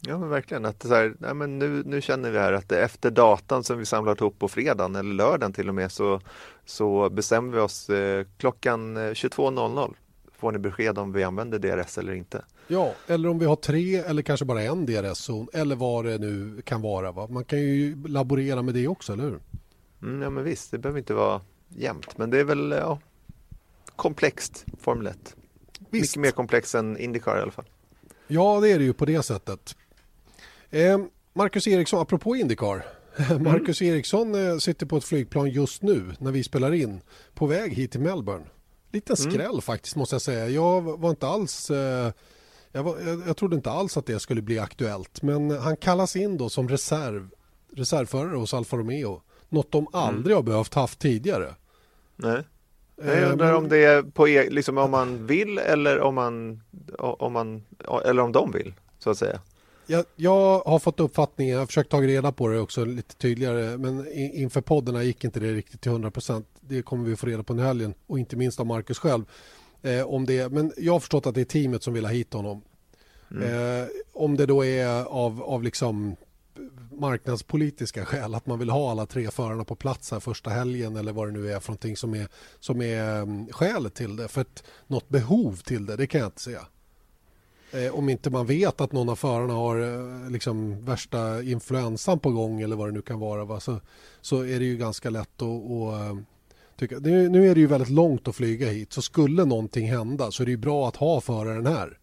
[0.02, 3.12] Ja men verkligen att så här, nej, men nu, nu känner vi här att efter
[3.12, 6.22] datan som vi samlat ihop på fredagen eller lördagen till och med så,
[6.66, 9.90] så bestämmer vi oss eh, klockan 22.00 eh,
[10.38, 12.44] får ni besked om vi använder DRS eller inte.
[12.68, 16.62] Ja, eller om vi har tre eller kanske bara en DRS-zon eller vad det nu
[16.62, 17.12] kan vara.
[17.12, 17.28] Va?
[17.28, 19.40] Man kan ju laborera med det också, eller hur?
[20.02, 23.00] Mm, ja, men visst, det behöver inte vara jämnt, men det är väl ja,
[23.96, 25.36] komplext, Formel 1.
[25.90, 27.66] Mycket mer komplext än Indycar i alla fall.
[28.28, 29.76] Ja, det är det ju på det sättet.
[30.70, 31.00] Eh,
[31.34, 32.86] Marcus Eriksson, apropå Indycar.
[33.32, 33.44] Mm.
[33.44, 37.02] Marcus Eriksson eh, sitter på ett flygplan just nu när vi spelar in
[37.34, 38.46] på väg hit till Melbourne.
[38.92, 39.32] Liten mm.
[39.32, 39.62] skräll mm.
[39.62, 40.50] faktiskt måste jag säga.
[40.50, 42.12] Jag var inte alls eh,
[42.72, 46.16] jag, var, jag, jag, trodde inte alls att det skulle bli aktuellt men han kallas
[46.16, 47.30] in då som reserv,
[47.74, 49.22] reservförare hos Alfa Romeo.
[49.50, 49.90] Något de mm.
[49.94, 50.36] aldrig mm.
[50.36, 51.56] har behövt haft tidigare.
[52.16, 52.44] Nej.
[52.96, 56.64] Jag undrar om det är på, e- liksom om man vill eller om man,
[56.98, 57.64] om man
[58.06, 59.40] eller om de vill så att säga.
[59.88, 63.78] Jag, jag har fått uppfattningen, jag har försökt ta reda på det också lite tydligare
[63.78, 66.48] men inför poddarna gick inte det riktigt till 100 procent.
[66.62, 69.26] Det kommer vi få reda på den helgen och inte minst av Marcus själv.
[69.82, 72.34] Eh, om det, men jag har förstått att det är teamet som vill ha hit
[72.34, 72.62] honom.
[73.32, 73.44] Mm.
[73.82, 76.16] Eh, om det då är av, av liksom
[76.92, 81.14] marknadspolitiska skäl, att man vill ha alla tre förarna på plats här första helgen eller
[81.14, 82.28] vad det nu är för någonting som är,
[82.60, 84.28] som är um, skälet till det.
[84.28, 86.68] För att något behov till det, det kan jag inte säga.
[87.72, 92.32] Eh, om inte man vet att någon av förarna har eh, liksom värsta influensan på
[92.32, 93.60] gång eller vad det nu kan vara va?
[93.60, 93.80] Så,
[94.22, 96.18] så är det ju ganska lätt att, att eh,
[96.80, 96.98] tycka.
[97.00, 100.44] Nu, nu är det ju väldigt långt att flyga hit så skulle någonting hända så
[100.44, 101.98] är det ju bra att ha föraren här.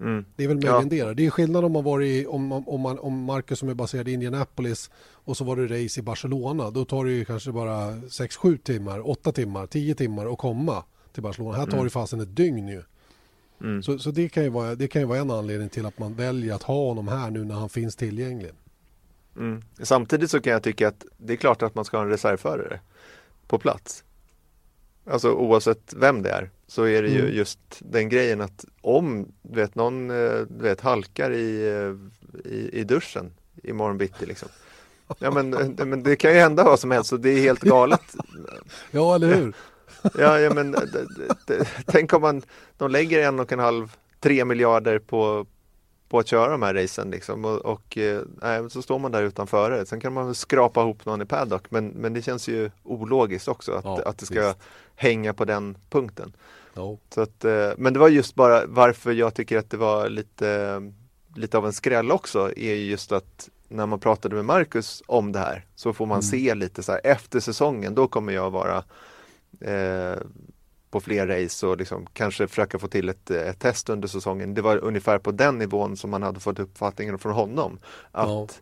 [0.00, 0.24] Mm.
[0.36, 1.06] Det är väl möjligen ja.
[1.06, 1.14] det.
[1.14, 4.08] Det är skillnad om man var i, om, om, man, om Marcus som är baserad
[4.08, 6.70] i Indianapolis och så var det race i Barcelona.
[6.70, 11.22] Då tar det ju kanske bara 6-7 timmar, 8 timmar, 10 timmar att komma till
[11.22, 11.56] Barcelona.
[11.56, 11.84] Här tar mm.
[11.84, 12.82] det fasen ett dygn ju.
[13.60, 13.82] Mm.
[13.82, 16.14] Så, så det, kan ju vara, det kan ju vara en anledning till att man
[16.14, 18.52] väljer att ha honom här nu när han finns tillgänglig.
[19.36, 19.62] Mm.
[19.82, 22.80] Samtidigt så kan jag tycka att det är klart att man ska ha en reservförare
[23.46, 24.04] på plats.
[25.06, 27.34] Alltså oavsett vem det är så är det ju mm.
[27.34, 32.70] just den grejen att om du vet, någon eh, du vet, halkar i, eh, i,
[32.72, 33.32] i duschen
[33.62, 34.48] imorgon bitti liksom.
[35.18, 37.60] Ja men, eh, men det kan ju hända vad som helst och det är helt
[37.60, 38.14] galet.
[38.90, 39.54] ja eller hur.
[40.18, 40.76] Ja, ja men
[41.86, 42.42] tänk om man,
[42.76, 45.46] de lägger en och en halv, tre miljarder på,
[46.08, 49.84] på att köra de här racen liksom och, och eh, så står man där utanför.
[49.84, 53.72] Sen kan man skrapa ihop någon i paddock men, men det känns ju ologiskt också
[53.72, 54.58] att, ja, att det ska visst.
[54.94, 56.32] hänga på den punkten.
[56.74, 56.98] No.
[57.14, 60.80] Så att, eh, men det var just bara varför jag tycker att det var lite,
[61.34, 65.38] lite av en skräll också är just att när man pratade med Marcus om det
[65.38, 66.22] här så får man mm.
[66.22, 68.84] se lite så här efter säsongen då kommer jag vara
[69.60, 70.22] eh,
[70.90, 74.54] på fler race och liksom kanske försöka få till ett, ett, test under säsongen.
[74.54, 77.78] Det var ungefär på den nivån som man hade fått uppfattningen från honom.
[78.12, 78.60] Att,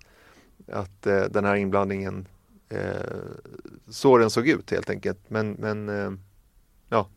[0.67, 0.77] ja.
[0.79, 2.29] att eh, den här inblandningen
[2.69, 2.79] eh,
[3.89, 5.19] så den såg ut helt enkelt.
[5.29, 6.13] Men, men eh,
[6.89, 7.09] ja.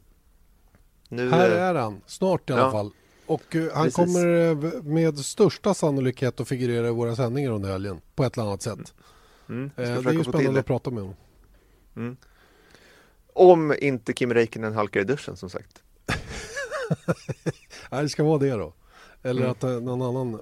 [1.10, 2.72] Nu, Här är han, snart i alla ja.
[2.72, 2.92] fall.
[3.26, 3.96] Och uh, han Precis.
[3.96, 8.62] kommer med största sannolikhet att figurera i våra sändningar under helgen på ett eller annat
[8.62, 8.94] sätt.
[9.50, 9.64] Mm.
[9.64, 11.16] Uh, det är ju spännande att prata med honom.
[11.96, 12.18] Mm.
[13.36, 15.84] Om inte Kim Räikkönen halkar i duschen som sagt.
[17.92, 18.74] Nej, det ska vara det då.
[19.24, 19.52] Eller mm.
[19.52, 20.40] att eh, någon annan,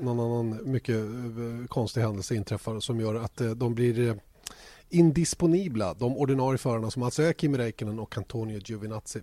[0.00, 4.18] någon annan mycket eh, konstig händelse inträffar som gör att eh, de blir
[4.88, 9.20] indisponibla, de ordinarie förarna som alltså är Kim Räikkönen och Antonio Giovinazzi.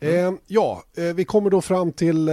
[0.00, 0.34] Mm.
[0.34, 0.82] Eh, ja,
[1.14, 2.30] vi kommer då fram till,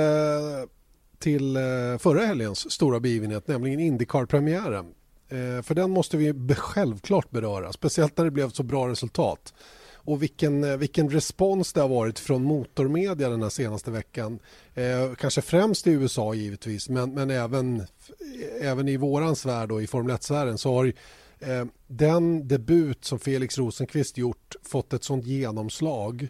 [1.20, 1.57] till
[1.99, 4.93] förra helgens stora begivenhet, nämligen Indycar-premiären.
[5.34, 9.53] Eh, för den måste vi självklart beröra, speciellt när det blev så bra resultat
[10.06, 14.39] och vilken, eh, vilken respons det har varit från motormedia den här senaste veckan.
[14.74, 17.86] Eh, kanske främst i USA givetvis men, men även,
[18.62, 20.93] även i våran värld och i Formel 1-sfären så har
[21.39, 26.28] eh, den debut som Felix Rosenqvist gjort fått ett sånt genomslag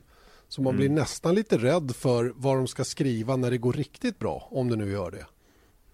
[0.48, 0.78] så man mm.
[0.80, 4.70] blir nästan lite rädd för vad de ska skriva när det går riktigt bra, om
[4.70, 5.26] det nu gör det.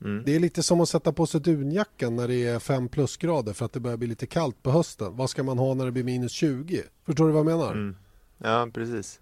[0.02, 0.24] Mm.
[0.26, 3.66] Det är lite som att sätta på sig dunjackan när det är fem plusgrader för
[3.66, 5.16] att det börjar bli lite kallt på hösten.
[5.16, 6.84] Vad ska man ha när det blir minus 20?
[7.06, 7.72] Förstår du vad jag menar?
[7.72, 7.96] Mm.
[8.38, 9.20] Ja, precis.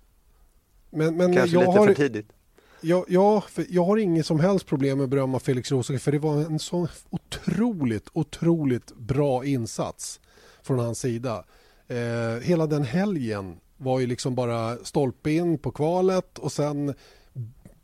[0.90, 2.28] Men, men Kanske lite har, för tidigt.
[2.82, 6.20] Ja, ja jag har inget som helst problem med att berömma Felix Rosenqvist för det
[6.20, 10.20] var en så otroligt, otroligt bra insats
[10.62, 11.46] från hans sida.
[11.88, 16.94] Eh, hela den helgen var ju liksom bara stolpe in på kvalet och sen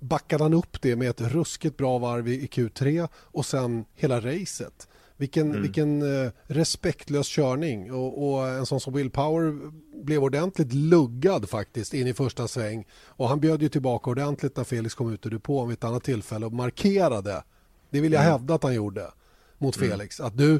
[0.04, 4.88] backade han upp det med ett ruskigt bra varv i Q3 och sen hela racet.
[5.18, 5.62] Vilken, mm.
[5.62, 9.72] vilken eh, respektlös körning och, och, en sån som Will Power
[10.04, 14.64] blev ordentligt luggad faktiskt in i första sväng och han bjöd ju tillbaka ordentligt när
[14.64, 17.44] Felix kom ut ur depån vid ett annat tillfälle och markerade.
[17.90, 18.32] Det vill jag mm.
[18.32, 19.12] hävda att han gjorde
[19.58, 19.90] mot mm.
[19.90, 20.20] Felix.
[20.20, 20.60] Att du,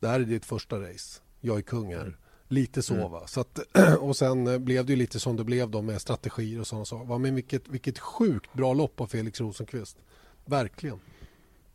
[0.00, 1.20] det här är ditt första race.
[1.40, 2.18] Jag är kung här.
[2.48, 3.10] Lite så mm.
[3.10, 3.26] va.
[3.26, 3.58] Så att,
[4.00, 6.84] och sen eh, blev det ju lite som det blev då med strategier och sådana
[6.84, 7.18] saker.
[7.18, 9.96] Men vilket, vilket sjukt bra lopp av Felix Rosenqvist.
[10.44, 11.00] Verkligen.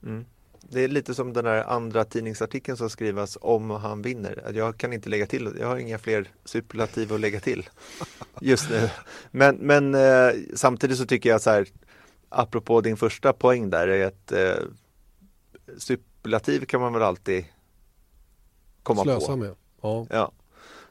[0.04, 0.26] Mm.
[0.70, 4.52] Det är lite som den där andra tidningsartikeln som skrivs om han vinner.
[4.56, 7.70] Jag kan inte lägga till, jag har inga fler superlativ att lägga till
[8.42, 8.90] just nu.
[9.32, 11.68] Men, men eh, samtidigt så tycker jag så här,
[12.30, 14.66] apropå din första poäng där, är att eh,
[15.78, 17.46] superlativ kan man väl alltid
[18.84, 19.36] komma Slösa på.
[19.36, 19.56] med.
[19.82, 20.08] Ja.
[20.10, 20.32] ja.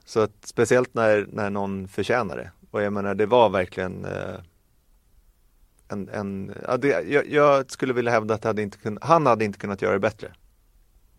[0.05, 2.50] Så att speciellt när, när någon förtjänar det.
[2.70, 4.34] Och jag menar det var verkligen eh,
[5.88, 9.44] en, en ja, det, jag, jag, skulle vilja hävda att hade inte kun, han hade
[9.44, 10.32] inte kunnat göra det bättre.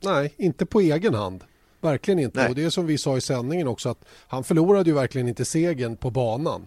[0.03, 1.43] Nej, inte på egen hand.
[1.81, 2.39] Verkligen inte.
[2.39, 2.49] Nej.
[2.49, 5.45] Och det är som vi sa i sändningen också att han förlorade ju verkligen inte
[5.45, 6.65] segern på banan.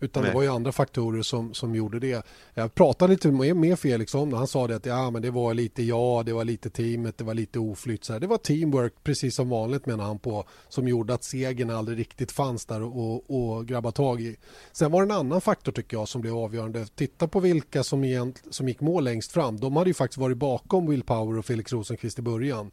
[0.00, 0.30] Utan Nej.
[0.30, 2.26] det var ju andra faktorer som, som gjorde det.
[2.54, 4.36] Jag pratade lite med, med Felix om det.
[4.36, 7.24] Han sa det att ja, men det var lite jag, det var lite teamet, det
[7.24, 8.04] var lite oflytt.
[8.04, 8.20] Så här.
[8.20, 12.32] Det var teamwork precis som vanligt menar han på som gjorde att segern aldrig riktigt
[12.32, 14.36] fanns där och, och grabba tag i.
[14.72, 16.86] Sen var det en annan faktor tycker jag som blev avgörande.
[16.86, 19.60] Titta på vilka som, egent, som gick mål längst fram.
[19.60, 22.70] De hade ju faktiskt varit bakom Will Power och Felix Rosenqvist i början.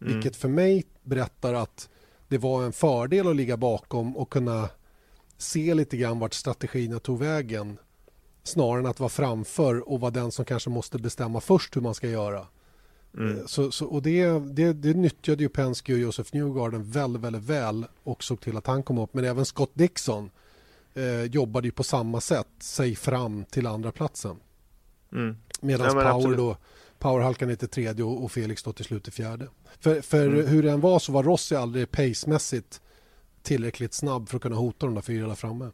[0.00, 0.12] Mm.
[0.12, 1.88] Vilket för mig berättar att
[2.28, 4.68] det var en fördel att ligga bakom och kunna
[5.38, 7.78] se lite grann vart strategierna tog vägen
[8.42, 11.94] snarare än att vara framför och vara den som kanske måste bestämma först hur man
[11.94, 12.46] ska göra.
[13.14, 13.38] Mm.
[13.38, 17.42] Eh, så, så, och det, det, det nyttjade ju Penske och Joseph Newgarden väldigt, väldigt
[17.42, 19.14] väl och såg till att han kom upp.
[19.14, 20.30] Men även Scott Dixon
[20.94, 24.36] eh, jobbade ju på samma sätt sig fram till andra platsen.
[25.12, 25.36] Mm.
[25.60, 26.56] Medan ja, Power, då,
[26.98, 29.48] Power halkade ner till tredje och, och Felix då till slut i fjärde.
[29.80, 30.46] För, för mm.
[30.46, 32.80] hur det än var så var Rossi aldrig pacemässigt
[33.42, 35.70] tillräckligt snabb för att kunna hota de där fyra där framme.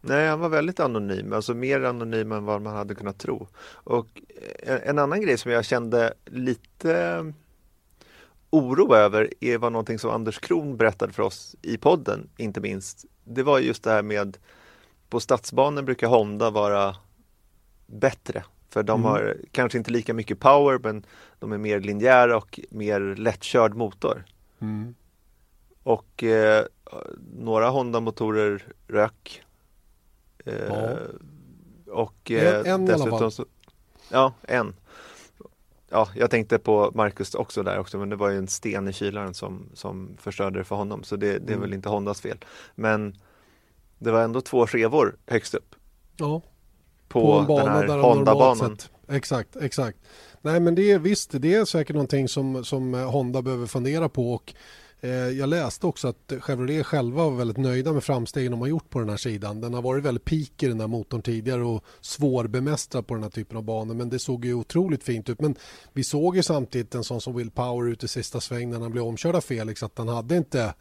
[0.00, 3.48] Nej, han var väldigt anonym, alltså mer anonym än vad man hade kunnat tro.
[3.68, 4.06] Och
[4.62, 7.24] en annan grej som jag kände lite
[8.50, 13.04] oro över är var någonting som Anders Kron berättade för oss i podden, inte minst.
[13.24, 14.36] Det var just det här med
[15.08, 16.96] på stadsbanan brukar Honda vara
[17.86, 19.10] bättre för de mm.
[19.10, 21.06] har kanske inte lika mycket power men
[21.38, 24.24] de är mer linjära och mer lättkörd motor.
[24.60, 24.94] Mm.
[25.82, 26.64] Och eh,
[27.38, 29.42] några Honda-motorer rök.
[30.44, 30.96] Eh, ja.
[31.86, 33.44] Och eh, en, en dessutom så,
[34.10, 34.74] Ja, en.
[35.88, 38.92] Ja, jag tänkte på Marcus också där också men det var ju en sten i
[38.92, 41.60] kylaren som, som förstörde det för honom så det, det är mm.
[41.60, 42.38] väl inte Hondas fel.
[42.74, 43.16] Men
[43.98, 45.74] det var ändå två skevor högst upp.
[46.16, 46.42] Ja.
[47.08, 48.76] På, på en bana den här Honda-banan.
[49.08, 49.98] Exakt, exakt.
[50.40, 54.34] Nej men det är visst, det är säkert någonting som, som Honda behöver fundera på
[54.34, 54.54] och
[55.00, 58.90] Eh, jag läste också att Chevrolet själva var väldigt nöjda med framstegen de har gjort
[58.90, 59.60] på den här sidan.
[59.60, 63.30] Den har varit väldigt peak i den här motorn tidigare och svårbemästrad på den här
[63.30, 65.40] typen av banor men det såg ju otroligt fint ut.
[65.40, 65.54] Men
[65.92, 68.92] vi såg ju samtidigt en sån som Will Power ut i sista sväng när han
[68.92, 70.74] blev omkörd av Felix att han hade inte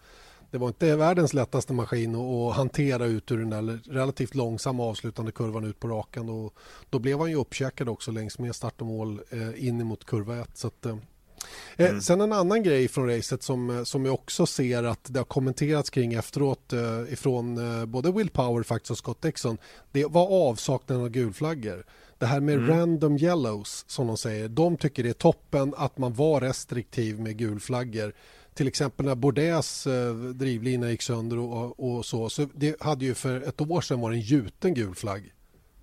[0.51, 5.32] det var inte världens lättaste maskin att hantera ut ur den där relativt långsamma avslutande
[5.32, 6.30] kurvan ut på rakan.
[6.30, 6.53] Och
[6.89, 10.38] då blev han ju uppkäkad också längs med start och mål eh, in mot kurva
[10.38, 10.57] 1.
[10.57, 10.97] Så att, eh,
[11.78, 12.02] Eh, mm.
[12.02, 15.26] sen en annan grej från racet som, eh, som jag också ser att det har
[15.26, 19.58] kommenterats kring efteråt eh, ifrån eh, både Will Power faktiskt och Scott Dixon.
[19.92, 21.86] Det var avsaknaden av gulflaggor.
[22.18, 22.70] Det här med mm.
[22.70, 24.48] random yellows som de säger.
[24.48, 28.14] De tycker det är toppen att man var restriktiv med gulflaggor.
[28.54, 32.30] Till exempel när Bordés eh, drivlina gick sönder och, och, så.
[32.30, 35.34] Så det hade ju för ett år sedan varit en gjuten gul flagg.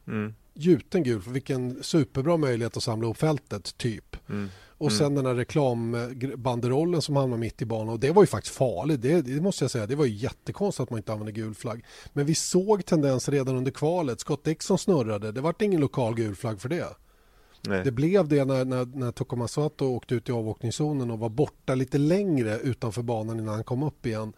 [0.07, 0.35] Mm.
[0.55, 4.17] Gjuten gul, vilken superbra möjlighet att samla upp fältet, typ.
[4.29, 4.49] Mm.
[4.83, 4.99] Och mm.
[4.99, 7.89] sen den här reklambanderollen som hamnade mitt i banan.
[7.89, 9.03] Och det var ju faktiskt farligt.
[9.03, 9.87] Det, det, måste jag säga.
[9.87, 11.85] Det var ju jättekonstigt att man inte använde gul flagg.
[12.12, 14.20] Men vi såg tendenser redan under kvalet.
[14.20, 15.33] Scott Dixon snurrade.
[15.33, 16.89] Det var ingen lokal gul flagg för det.
[17.68, 17.85] Nej.
[17.85, 21.74] Det blev det när, när, när Tokyo Sato åkte ut i avåkningszonen och var borta
[21.74, 24.33] lite längre utanför banan innan han kom upp igen.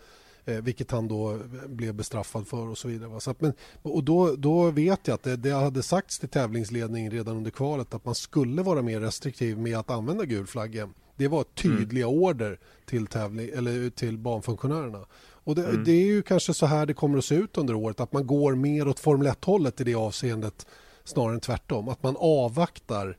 [0.46, 3.20] Eh, vilket han då blev bestraffad för och så vidare.
[3.20, 7.12] Så att, men, och då, då vet jag att det, det hade sagts till tävlingsledningen
[7.12, 10.88] redan under kvalet att man skulle vara mer restriktiv med att använda gul flagga.
[11.16, 12.18] Det var tydliga mm.
[12.18, 15.06] order till, tävling, eller till banfunktionärerna.
[15.44, 15.84] Och det, mm.
[15.84, 18.26] det, är ju kanske så här det kommer att se ut under året, att man
[18.26, 20.66] går mer åt Formel 1-hållet i det avseendet
[21.04, 21.88] snarare än tvärtom.
[21.88, 23.16] Att man avvaktar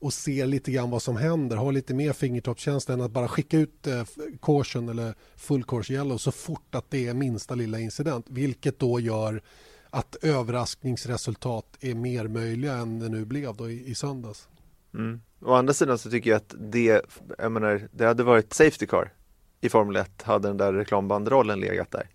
[0.00, 3.58] och ser lite grann vad som händer, har lite mer fingertoppskänsla än att bara skicka
[3.58, 4.04] ut eh,
[4.42, 9.00] caution eller full course yellow så fort att det är minsta lilla incident, vilket då
[9.00, 9.42] gör
[9.90, 14.48] att överraskningsresultat är mer möjliga än det nu blev då i, i söndags.
[14.94, 15.20] Mm.
[15.42, 17.02] Å andra sidan så tycker jag att det,
[17.38, 19.12] jag menar, det hade varit Safety Car
[19.60, 22.08] i Formel 1 hade den där reklambanderollen legat där.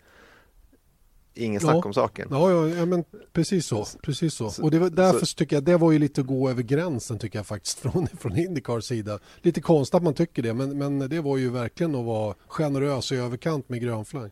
[1.38, 1.82] Ingen snack ja.
[1.86, 2.28] om saken.
[2.32, 3.86] Ja, ja, ja, men precis så.
[4.02, 4.64] Precis så.
[4.64, 7.20] Och det var, därför så, tycker jag det var ju lite att gå över gränsen
[7.20, 9.20] tycker jag faktiskt från, från Indycars sida.
[9.42, 13.12] Lite konstigt att man tycker det, men, men det var ju verkligen att vara generös
[13.12, 14.32] i överkant med grönflagg.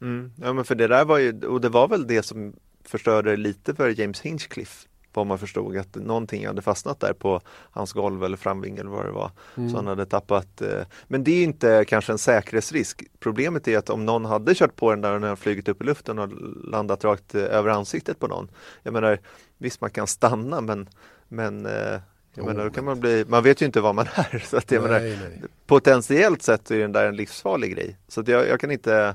[0.00, 0.32] Mm.
[0.36, 2.52] Ja, men för det där var ju, och det var väl det som
[2.84, 7.40] förstörde lite för James Hinchcliffe vad man förstod att någonting hade fastnat där på
[7.70, 9.30] hans golv eller framving eller vad det var.
[9.56, 9.70] Mm.
[9.70, 10.62] Så han hade tappat.
[10.62, 13.04] Eh, men det är inte kanske en säkerhetsrisk.
[13.20, 15.84] Problemet är att om någon hade kört på den där och den flugit upp i
[15.84, 16.28] luften och
[16.64, 18.48] landat rakt eh, över ansiktet på någon.
[18.82, 19.18] Jag menar
[19.58, 20.88] visst man kan stanna men,
[21.28, 22.00] men eh,
[22.34, 24.38] jag oh, menar, då kan man bli, man vet ju inte vad man är.
[24.38, 25.42] Så att jag nej, menar, nej.
[25.66, 27.96] Potentiellt sett är den där en livsfarlig grej.
[28.08, 29.14] Så jag, jag kan inte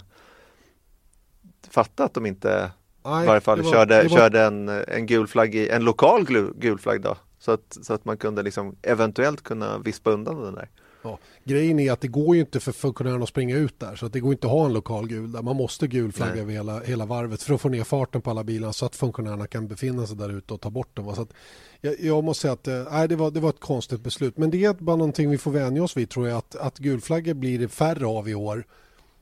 [1.70, 2.72] fatta att de inte
[3.08, 4.10] Nej, I varje fall var, körde, var...
[4.10, 7.16] körde en, en gul flagg, i, en lokal gul flagg då.
[7.40, 10.70] Så att, så att man kunde liksom eventuellt kunna vispa undan den där.
[11.02, 14.06] Ja, grejen är att det går ju inte för funktionärerna att springa ut där så
[14.06, 15.42] att det går inte att ha en lokal gul där.
[15.42, 18.72] Man måste gulflagga över hela, hela varvet för att få ner farten på alla bilar
[18.72, 21.16] så att funktionärerna kan befinna sig där ute och ta bort dem.
[21.16, 21.34] Så att
[21.82, 24.38] jag, jag måste säga att eh, det, var, det var ett konstigt beslut.
[24.38, 27.34] Men det är bara någonting vi får vänja oss vid tror jag att, att gulflaggor
[27.34, 28.64] blir det färre av i år.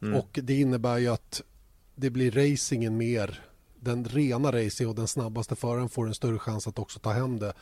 [0.02, 0.16] Mm.
[0.16, 1.42] Och det innebär ju att
[1.96, 3.46] det blir racingen mer
[3.86, 7.40] den rena racing och den snabbaste föraren får en större chans att också ta hem
[7.40, 7.54] det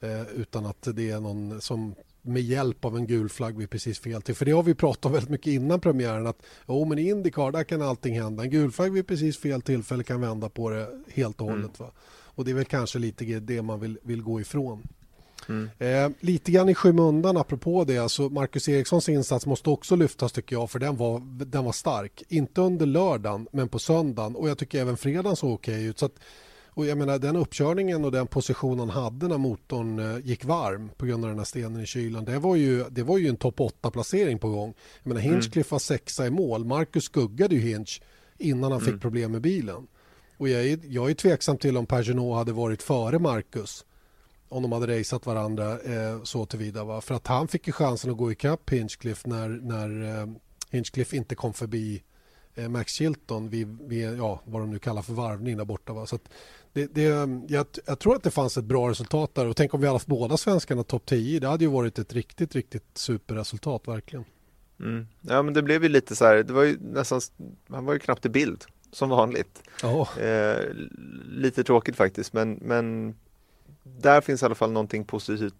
[0.00, 3.98] eh, utan att det är någon som med hjälp av en gul flagg vid precis
[3.98, 4.34] fel till.
[4.34, 7.52] För det har vi pratat om väldigt mycket innan premiären att oh, men i Indycar
[7.52, 8.42] där kan allting hända.
[8.42, 11.80] En gul flagg vid precis fel tillfälle kan vända på det helt och hållet.
[11.80, 11.88] Mm.
[11.88, 11.90] Va?
[12.36, 14.82] Och det är väl kanske lite det man vill, vill gå ifrån.
[15.48, 15.70] Mm.
[15.78, 20.56] Eh, lite grann i skymundan apropå det, alltså Marcus Erikssons insats måste också lyftas tycker
[20.56, 22.22] jag för den var, den var stark.
[22.28, 25.98] Inte under lördagen men på söndagen och jag tycker även fredagen såg okej ut.
[25.98, 26.14] Så att,
[26.68, 30.90] och jag menar den uppkörningen och den position han hade när motorn eh, gick varm
[30.96, 32.24] på grund av den här stenen i kylan.
[32.24, 34.74] Det var ju, det var ju en topp 8 placering på gång.
[35.02, 35.74] Jag menar Hinchcliffe mm.
[35.74, 36.64] var sexa i mål.
[36.64, 38.02] Marcus skuggade ju Hinch
[38.38, 38.92] innan han mm.
[38.92, 39.86] fick problem med bilen.
[40.36, 43.84] Och jag är, jag är tveksam till om Pagino hade varit före Marcus
[44.54, 46.84] om de hade raceat varandra eh, så tillvida.
[46.84, 47.00] Va?
[47.00, 50.26] För att han fick ju chansen att gå ikapp Hinchcliffe när, när eh,
[50.70, 52.02] Hinchcliffe inte kom förbi
[52.54, 55.92] eh, Max Chilton vid, vid, ja, vad de nu kallar för varvning där borta.
[55.92, 56.06] Va?
[56.06, 56.18] Så
[56.72, 57.02] det, det,
[57.48, 59.94] jag, jag, tror att det fanns ett bra resultat där och tänk om vi hade
[59.94, 61.40] haft båda svenskarna topp 10.
[61.40, 64.24] Det hade ju varit ett riktigt, riktigt superresultat verkligen.
[64.80, 65.06] Mm.
[65.20, 67.20] Ja men det blev ju lite så här, det var ju nästan,
[67.68, 69.62] han var ju knappt i bild som vanligt.
[69.82, 70.18] Oh.
[70.18, 70.60] Eh,
[71.26, 73.14] lite tråkigt faktiskt men, men
[73.84, 75.54] där finns i alla fall någonting positivt,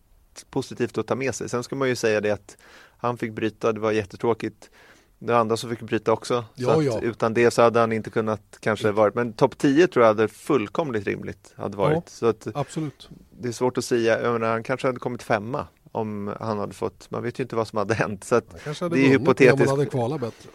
[0.51, 1.49] positivt att ta med sig.
[1.49, 2.57] Sen ska man ju säga det att
[2.97, 4.71] han fick bryta, det var jättetråkigt.
[5.19, 6.45] Det andra som fick bryta också.
[6.55, 7.01] Ja, ja.
[7.01, 10.29] Utan det så hade han inte kunnat kanske varit, men topp 10 tror jag hade
[10.29, 11.95] fullkomligt rimligt hade varit.
[11.97, 13.09] Ja, så att absolut.
[13.41, 16.75] Det är svårt att säga, jag menar, han kanske hade kommit femma om han hade
[16.75, 18.25] fått, man vet ju inte vad som hade hänt.
[18.25, 19.71] Så att det är hypotetiskt.
[19.71, 20.49] hade kvalat bättre.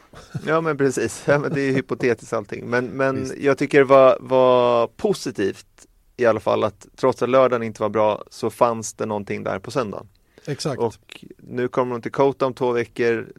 [0.46, 2.70] Ja men precis, ja, men det är hypotetiskt allting.
[2.70, 5.88] Men, men jag tycker det var, var positivt
[6.20, 9.60] i alla fall att trots att lördagen inte var bra så fanns det någonting där
[9.60, 10.08] på söndagen.
[10.46, 10.82] Exakt.
[10.82, 13.34] Och nu kommer de till Kota om två veckor.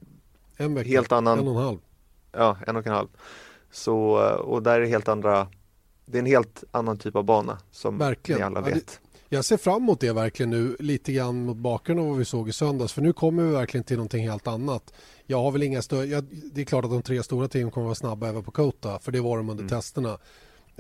[0.57, 1.79] En vecka, helt annan, en och en halv.
[2.33, 3.09] Ja, en och en halv.
[3.71, 3.99] Så,
[4.39, 5.49] och där är helt andra,
[6.07, 8.39] det är en helt annan typ av bana som verkligen.
[8.39, 8.75] ni alla vet.
[8.75, 12.19] Ja, det, jag ser fram emot det verkligen nu, lite grann mot bakgrund av vad
[12.19, 12.93] vi såg i söndags.
[12.93, 14.93] För nu kommer vi verkligen till någonting helt annat.
[15.27, 16.21] Jag har väl inga större,
[16.53, 18.99] det är klart att de tre stora teamen kommer att vara snabba även på Kota,
[18.99, 19.69] för det var de under mm.
[19.69, 20.19] testerna.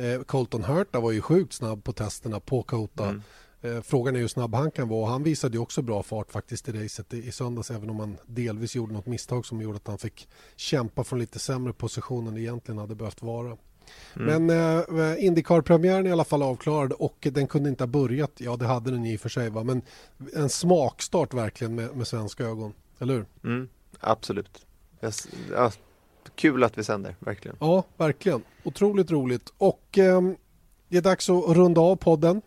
[0.00, 3.08] Eh, Colton Hurta var ju sjukt snabb på testerna på Kota.
[3.08, 3.22] Mm.
[3.62, 5.10] Eh, frågan är hur snabb han kan vara.
[5.10, 8.76] Han visade ju också bra fart faktiskt i racet i, söndags även om han delvis
[8.76, 12.78] gjorde något misstag som gjorde att han fick kämpa från lite sämre position än egentligen
[12.78, 13.56] hade behövt vara.
[14.16, 14.46] Mm.
[14.46, 18.32] Men eh, Indycar-premiären är i alla fall avklarad och den kunde inte ha börjat.
[18.36, 19.50] Ja, det hade den i och för sig.
[19.50, 19.64] Va?
[19.64, 19.82] Men
[20.34, 22.72] en smakstart verkligen med, med svenska ögon.
[22.98, 23.26] Eller hur?
[23.44, 23.68] Mm,
[24.00, 24.66] absolut.
[25.00, 25.12] Jag,
[25.50, 25.72] jag
[26.34, 27.56] kul att vi sänder, verkligen.
[27.60, 28.42] Ja, verkligen.
[28.62, 29.52] Otroligt roligt.
[29.58, 30.22] Och eh,
[30.88, 32.42] det är dags att runda av podden.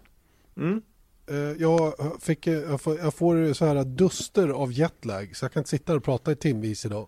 [0.57, 0.81] Mm.
[1.27, 5.51] Eh, jag, fick, eh, jag, får, jag får så här duster av jetlag så jag
[5.51, 7.07] kan inte sitta och prata i timvis idag.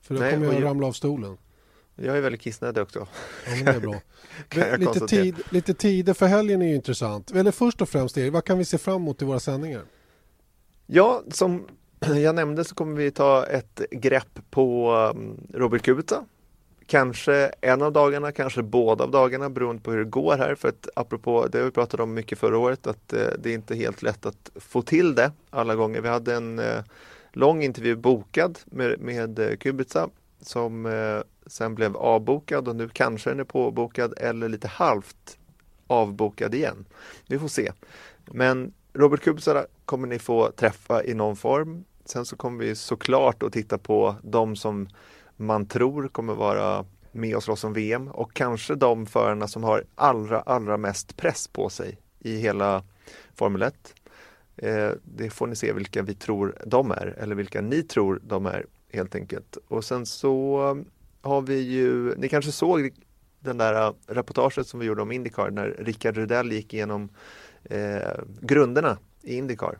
[0.00, 1.36] För då Nej, kommer jag, jag ramla av stolen.
[1.96, 3.06] Jag är väldigt kissnödig också.
[3.46, 4.00] Ja, men det är bra.
[4.76, 7.30] lite, tid, lite tider för helgen är ju intressant.
[7.30, 9.82] Eller först och främst, Erik, vad kan vi se fram emot i våra sändningar?
[10.86, 11.66] Ja, som
[12.06, 16.24] jag nämnde så kommer vi ta ett grepp på um, Robert Kubica,
[16.86, 20.54] Kanske en av dagarna, kanske båda av dagarna beroende på hur det går här.
[20.54, 23.74] För att apropå, det vi pratade om mycket förra året, att eh, det är inte
[23.74, 26.00] helt lätt att få till det alla gånger.
[26.00, 26.82] Vi hade en eh,
[27.32, 30.08] lång intervju bokad med, med eh, Kubica
[30.40, 30.88] som
[31.46, 35.38] sen blev avbokad och nu kanske den är påbokad eller lite halvt
[35.86, 36.84] avbokad igen.
[37.26, 37.72] Vi får se.
[38.26, 41.84] Men Robert Kubica kommer ni få träffa i någon form.
[42.04, 44.88] Sen så kommer vi såklart att titta på de som
[45.36, 49.84] man tror kommer vara med och slåss om VM och kanske de förarna som har
[49.94, 52.84] allra, allra mest press på sig i hela
[53.34, 53.94] Formel 1.
[54.56, 58.46] Eh, det får ni se vilka vi tror de är eller vilka ni tror de
[58.46, 59.58] är helt enkelt.
[59.68, 62.90] Och sen så eh, har vi ju, ni kanske såg
[63.40, 67.08] den där eh, reportaget som vi gjorde om Indycar när Rickard Rudell gick igenom
[67.64, 69.78] eh, grunderna i Indycar.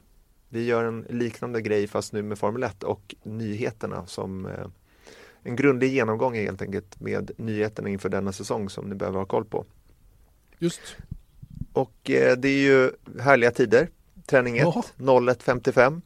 [0.53, 4.67] Vi gör en liknande grej fast nu med Formel 1 och nyheterna som eh,
[5.43, 9.45] en grundlig genomgång helt enkelt med nyheterna inför denna säsong som ni behöver ha koll
[9.45, 9.65] på.
[10.59, 10.81] Just.
[11.73, 12.91] Och eh, det är ju
[13.21, 13.89] härliga tider.
[14.27, 16.01] Träning 1 01.55.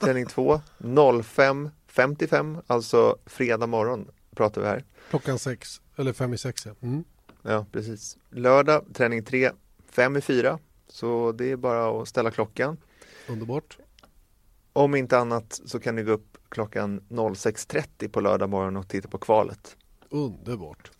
[0.00, 4.84] Träning 2 05.55, alltså fredag morgon pratar vi här.
[5.10, 6.72] Klockan 6, eller 5 i 6 ja.
[6.82, 7.04] Mm.
[7.42, 8.18] Ja, precis.
[8.30, 9.50] Lördag, träning 3,
[9.90, 10.58] 5 i 4.
[10.88, 12.76] Så det är bara att ställa klockan.
[13.30, 13.78] Underbart.
[14.72, 19.08] Om inte annat så kan ni gå upp klockan 06.30 på lördag morgon och titta
[19.08, 19.76] på kvalet.
[20.08, 20.90] Underbart.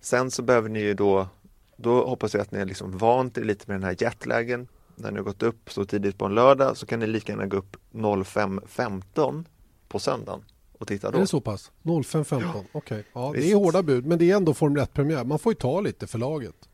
[0.00, 1.28] Sen så behöver ni ju då,
[1.76, 4.68] då hoppas jag att ni är liksom vant er lite med den här jetlagen.
[4.96, 7.46] När ni har gått upp så tidigt på en lördag så kan ni lika gärna
[7.46, 9.44] gå upp 05.15
[9.88, 10.44] på söndagen
[10.78, 11.16] och titta då.
[11.16, 11.70] Är det så pass?
[11.82, 12.40] 05.15?
[12.42, 12.64] Ja.
[12.72, 12.98] Okej.
[12.98, 13.02] Okay.
[13.12, 15.24] Ja, det är hårda bud men det är ändå Formel 1-premiär.
[15.24, 16.68] Man får ju ta lite för laget.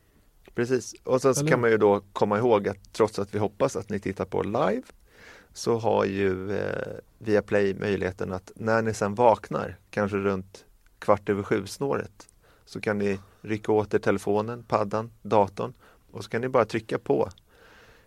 [0.57, 3.77] Precis, och sen så kan man ju då komma ihåg att trots att vi hoppas
[3.77, 4.83] att ni tittar på live
[5.53, 10.65] så har ju eh, Viaplay möjligheten att när ni sen vaknar, kanske runt
[10.99, 12.29] kvart över sju snåret,
[12.65, 15.73] så kan ni rycka åt er telefonen, paddan, datorn
[16.11, 17.31] och så kan ni bara trycka på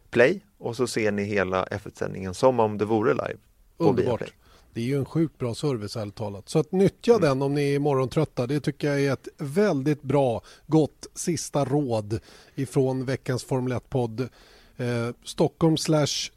[0.10, 3.40] play och så ser ni hela F1-sändningen som om det vore live.
[3.78, 4.22] Underbart.
[4.22, 4.39] Viaplay.
[4.74, 6.50] Det är ju en sjukt bra service ärligt talat.
[6.50, 7.22] Så att nyttja mm.
[7.22, 8.48] den om ni är morgontrötta.
[8.48, 12.20] Det tycker jag är ett väldigt bra, gott sista råd
[12.56, 14.30] ifrån veckans Formel 1-podd.
[14.78, 16.32] Eh, Stockholm slash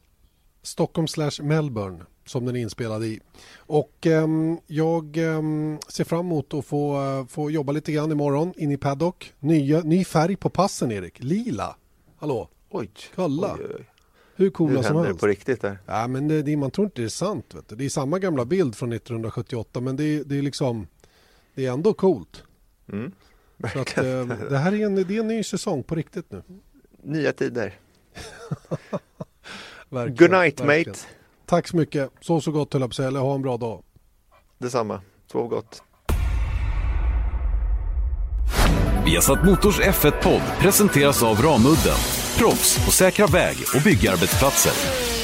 [0.63, 3.21] Stockholm slash Melbourne som den är inspelad i.
[3.57, 4.27] Och eh,
[4.67, 5.43] jag eh,
[5.89, 9.33] ser fram emot att få, uh, få jobba lite grann imorgon in i paddock.
[9.41, 11.77] Nya, ny färg på passen Erik, lila.
[12.17, 12.49] Hallå?
[12.71, 12.91] Oj.
[13.15, 13.57] Kolla.
[13.61, 13.92] Oj, oj.
[14.43, 15.13] Hur coola Hur som helst.
[15.13, 15.79] det på riktigt där?
[15.87, 17.55] Ja, men det, det, man tror inte det är sant.
[17.55, 17.77] Vet du.
[17.77, 20.87] Det är samma gamla bild från 1978 men det, det är liksom
[21.55, 22.43] det är ändå coolt.
[22.93, 23.13] Mm.
[23.73, 26.43] Så att, eh, det här är en, det är en ny säsong på riktigt nu.
[27.03, 27.75] Nya tider.
[29.91, 30.91] Good night verkligen.
[30.91, 31.01] mate.
[31.47, 32.11] Tack så mycket.
[32.21, 33.09] Så så gott höll jag på säga.
[33.09, 33.83] Eller ha en bra dag.
[34.59, 35.01] Detsamma.
[35.33, 35.83] Sov gott.
[39.05, 42.22] Vi har satt Motors F1-podd presenteras av Ramudden.
[42.39, 45.22] Proffs på säkra väg och byggarbetsplatser.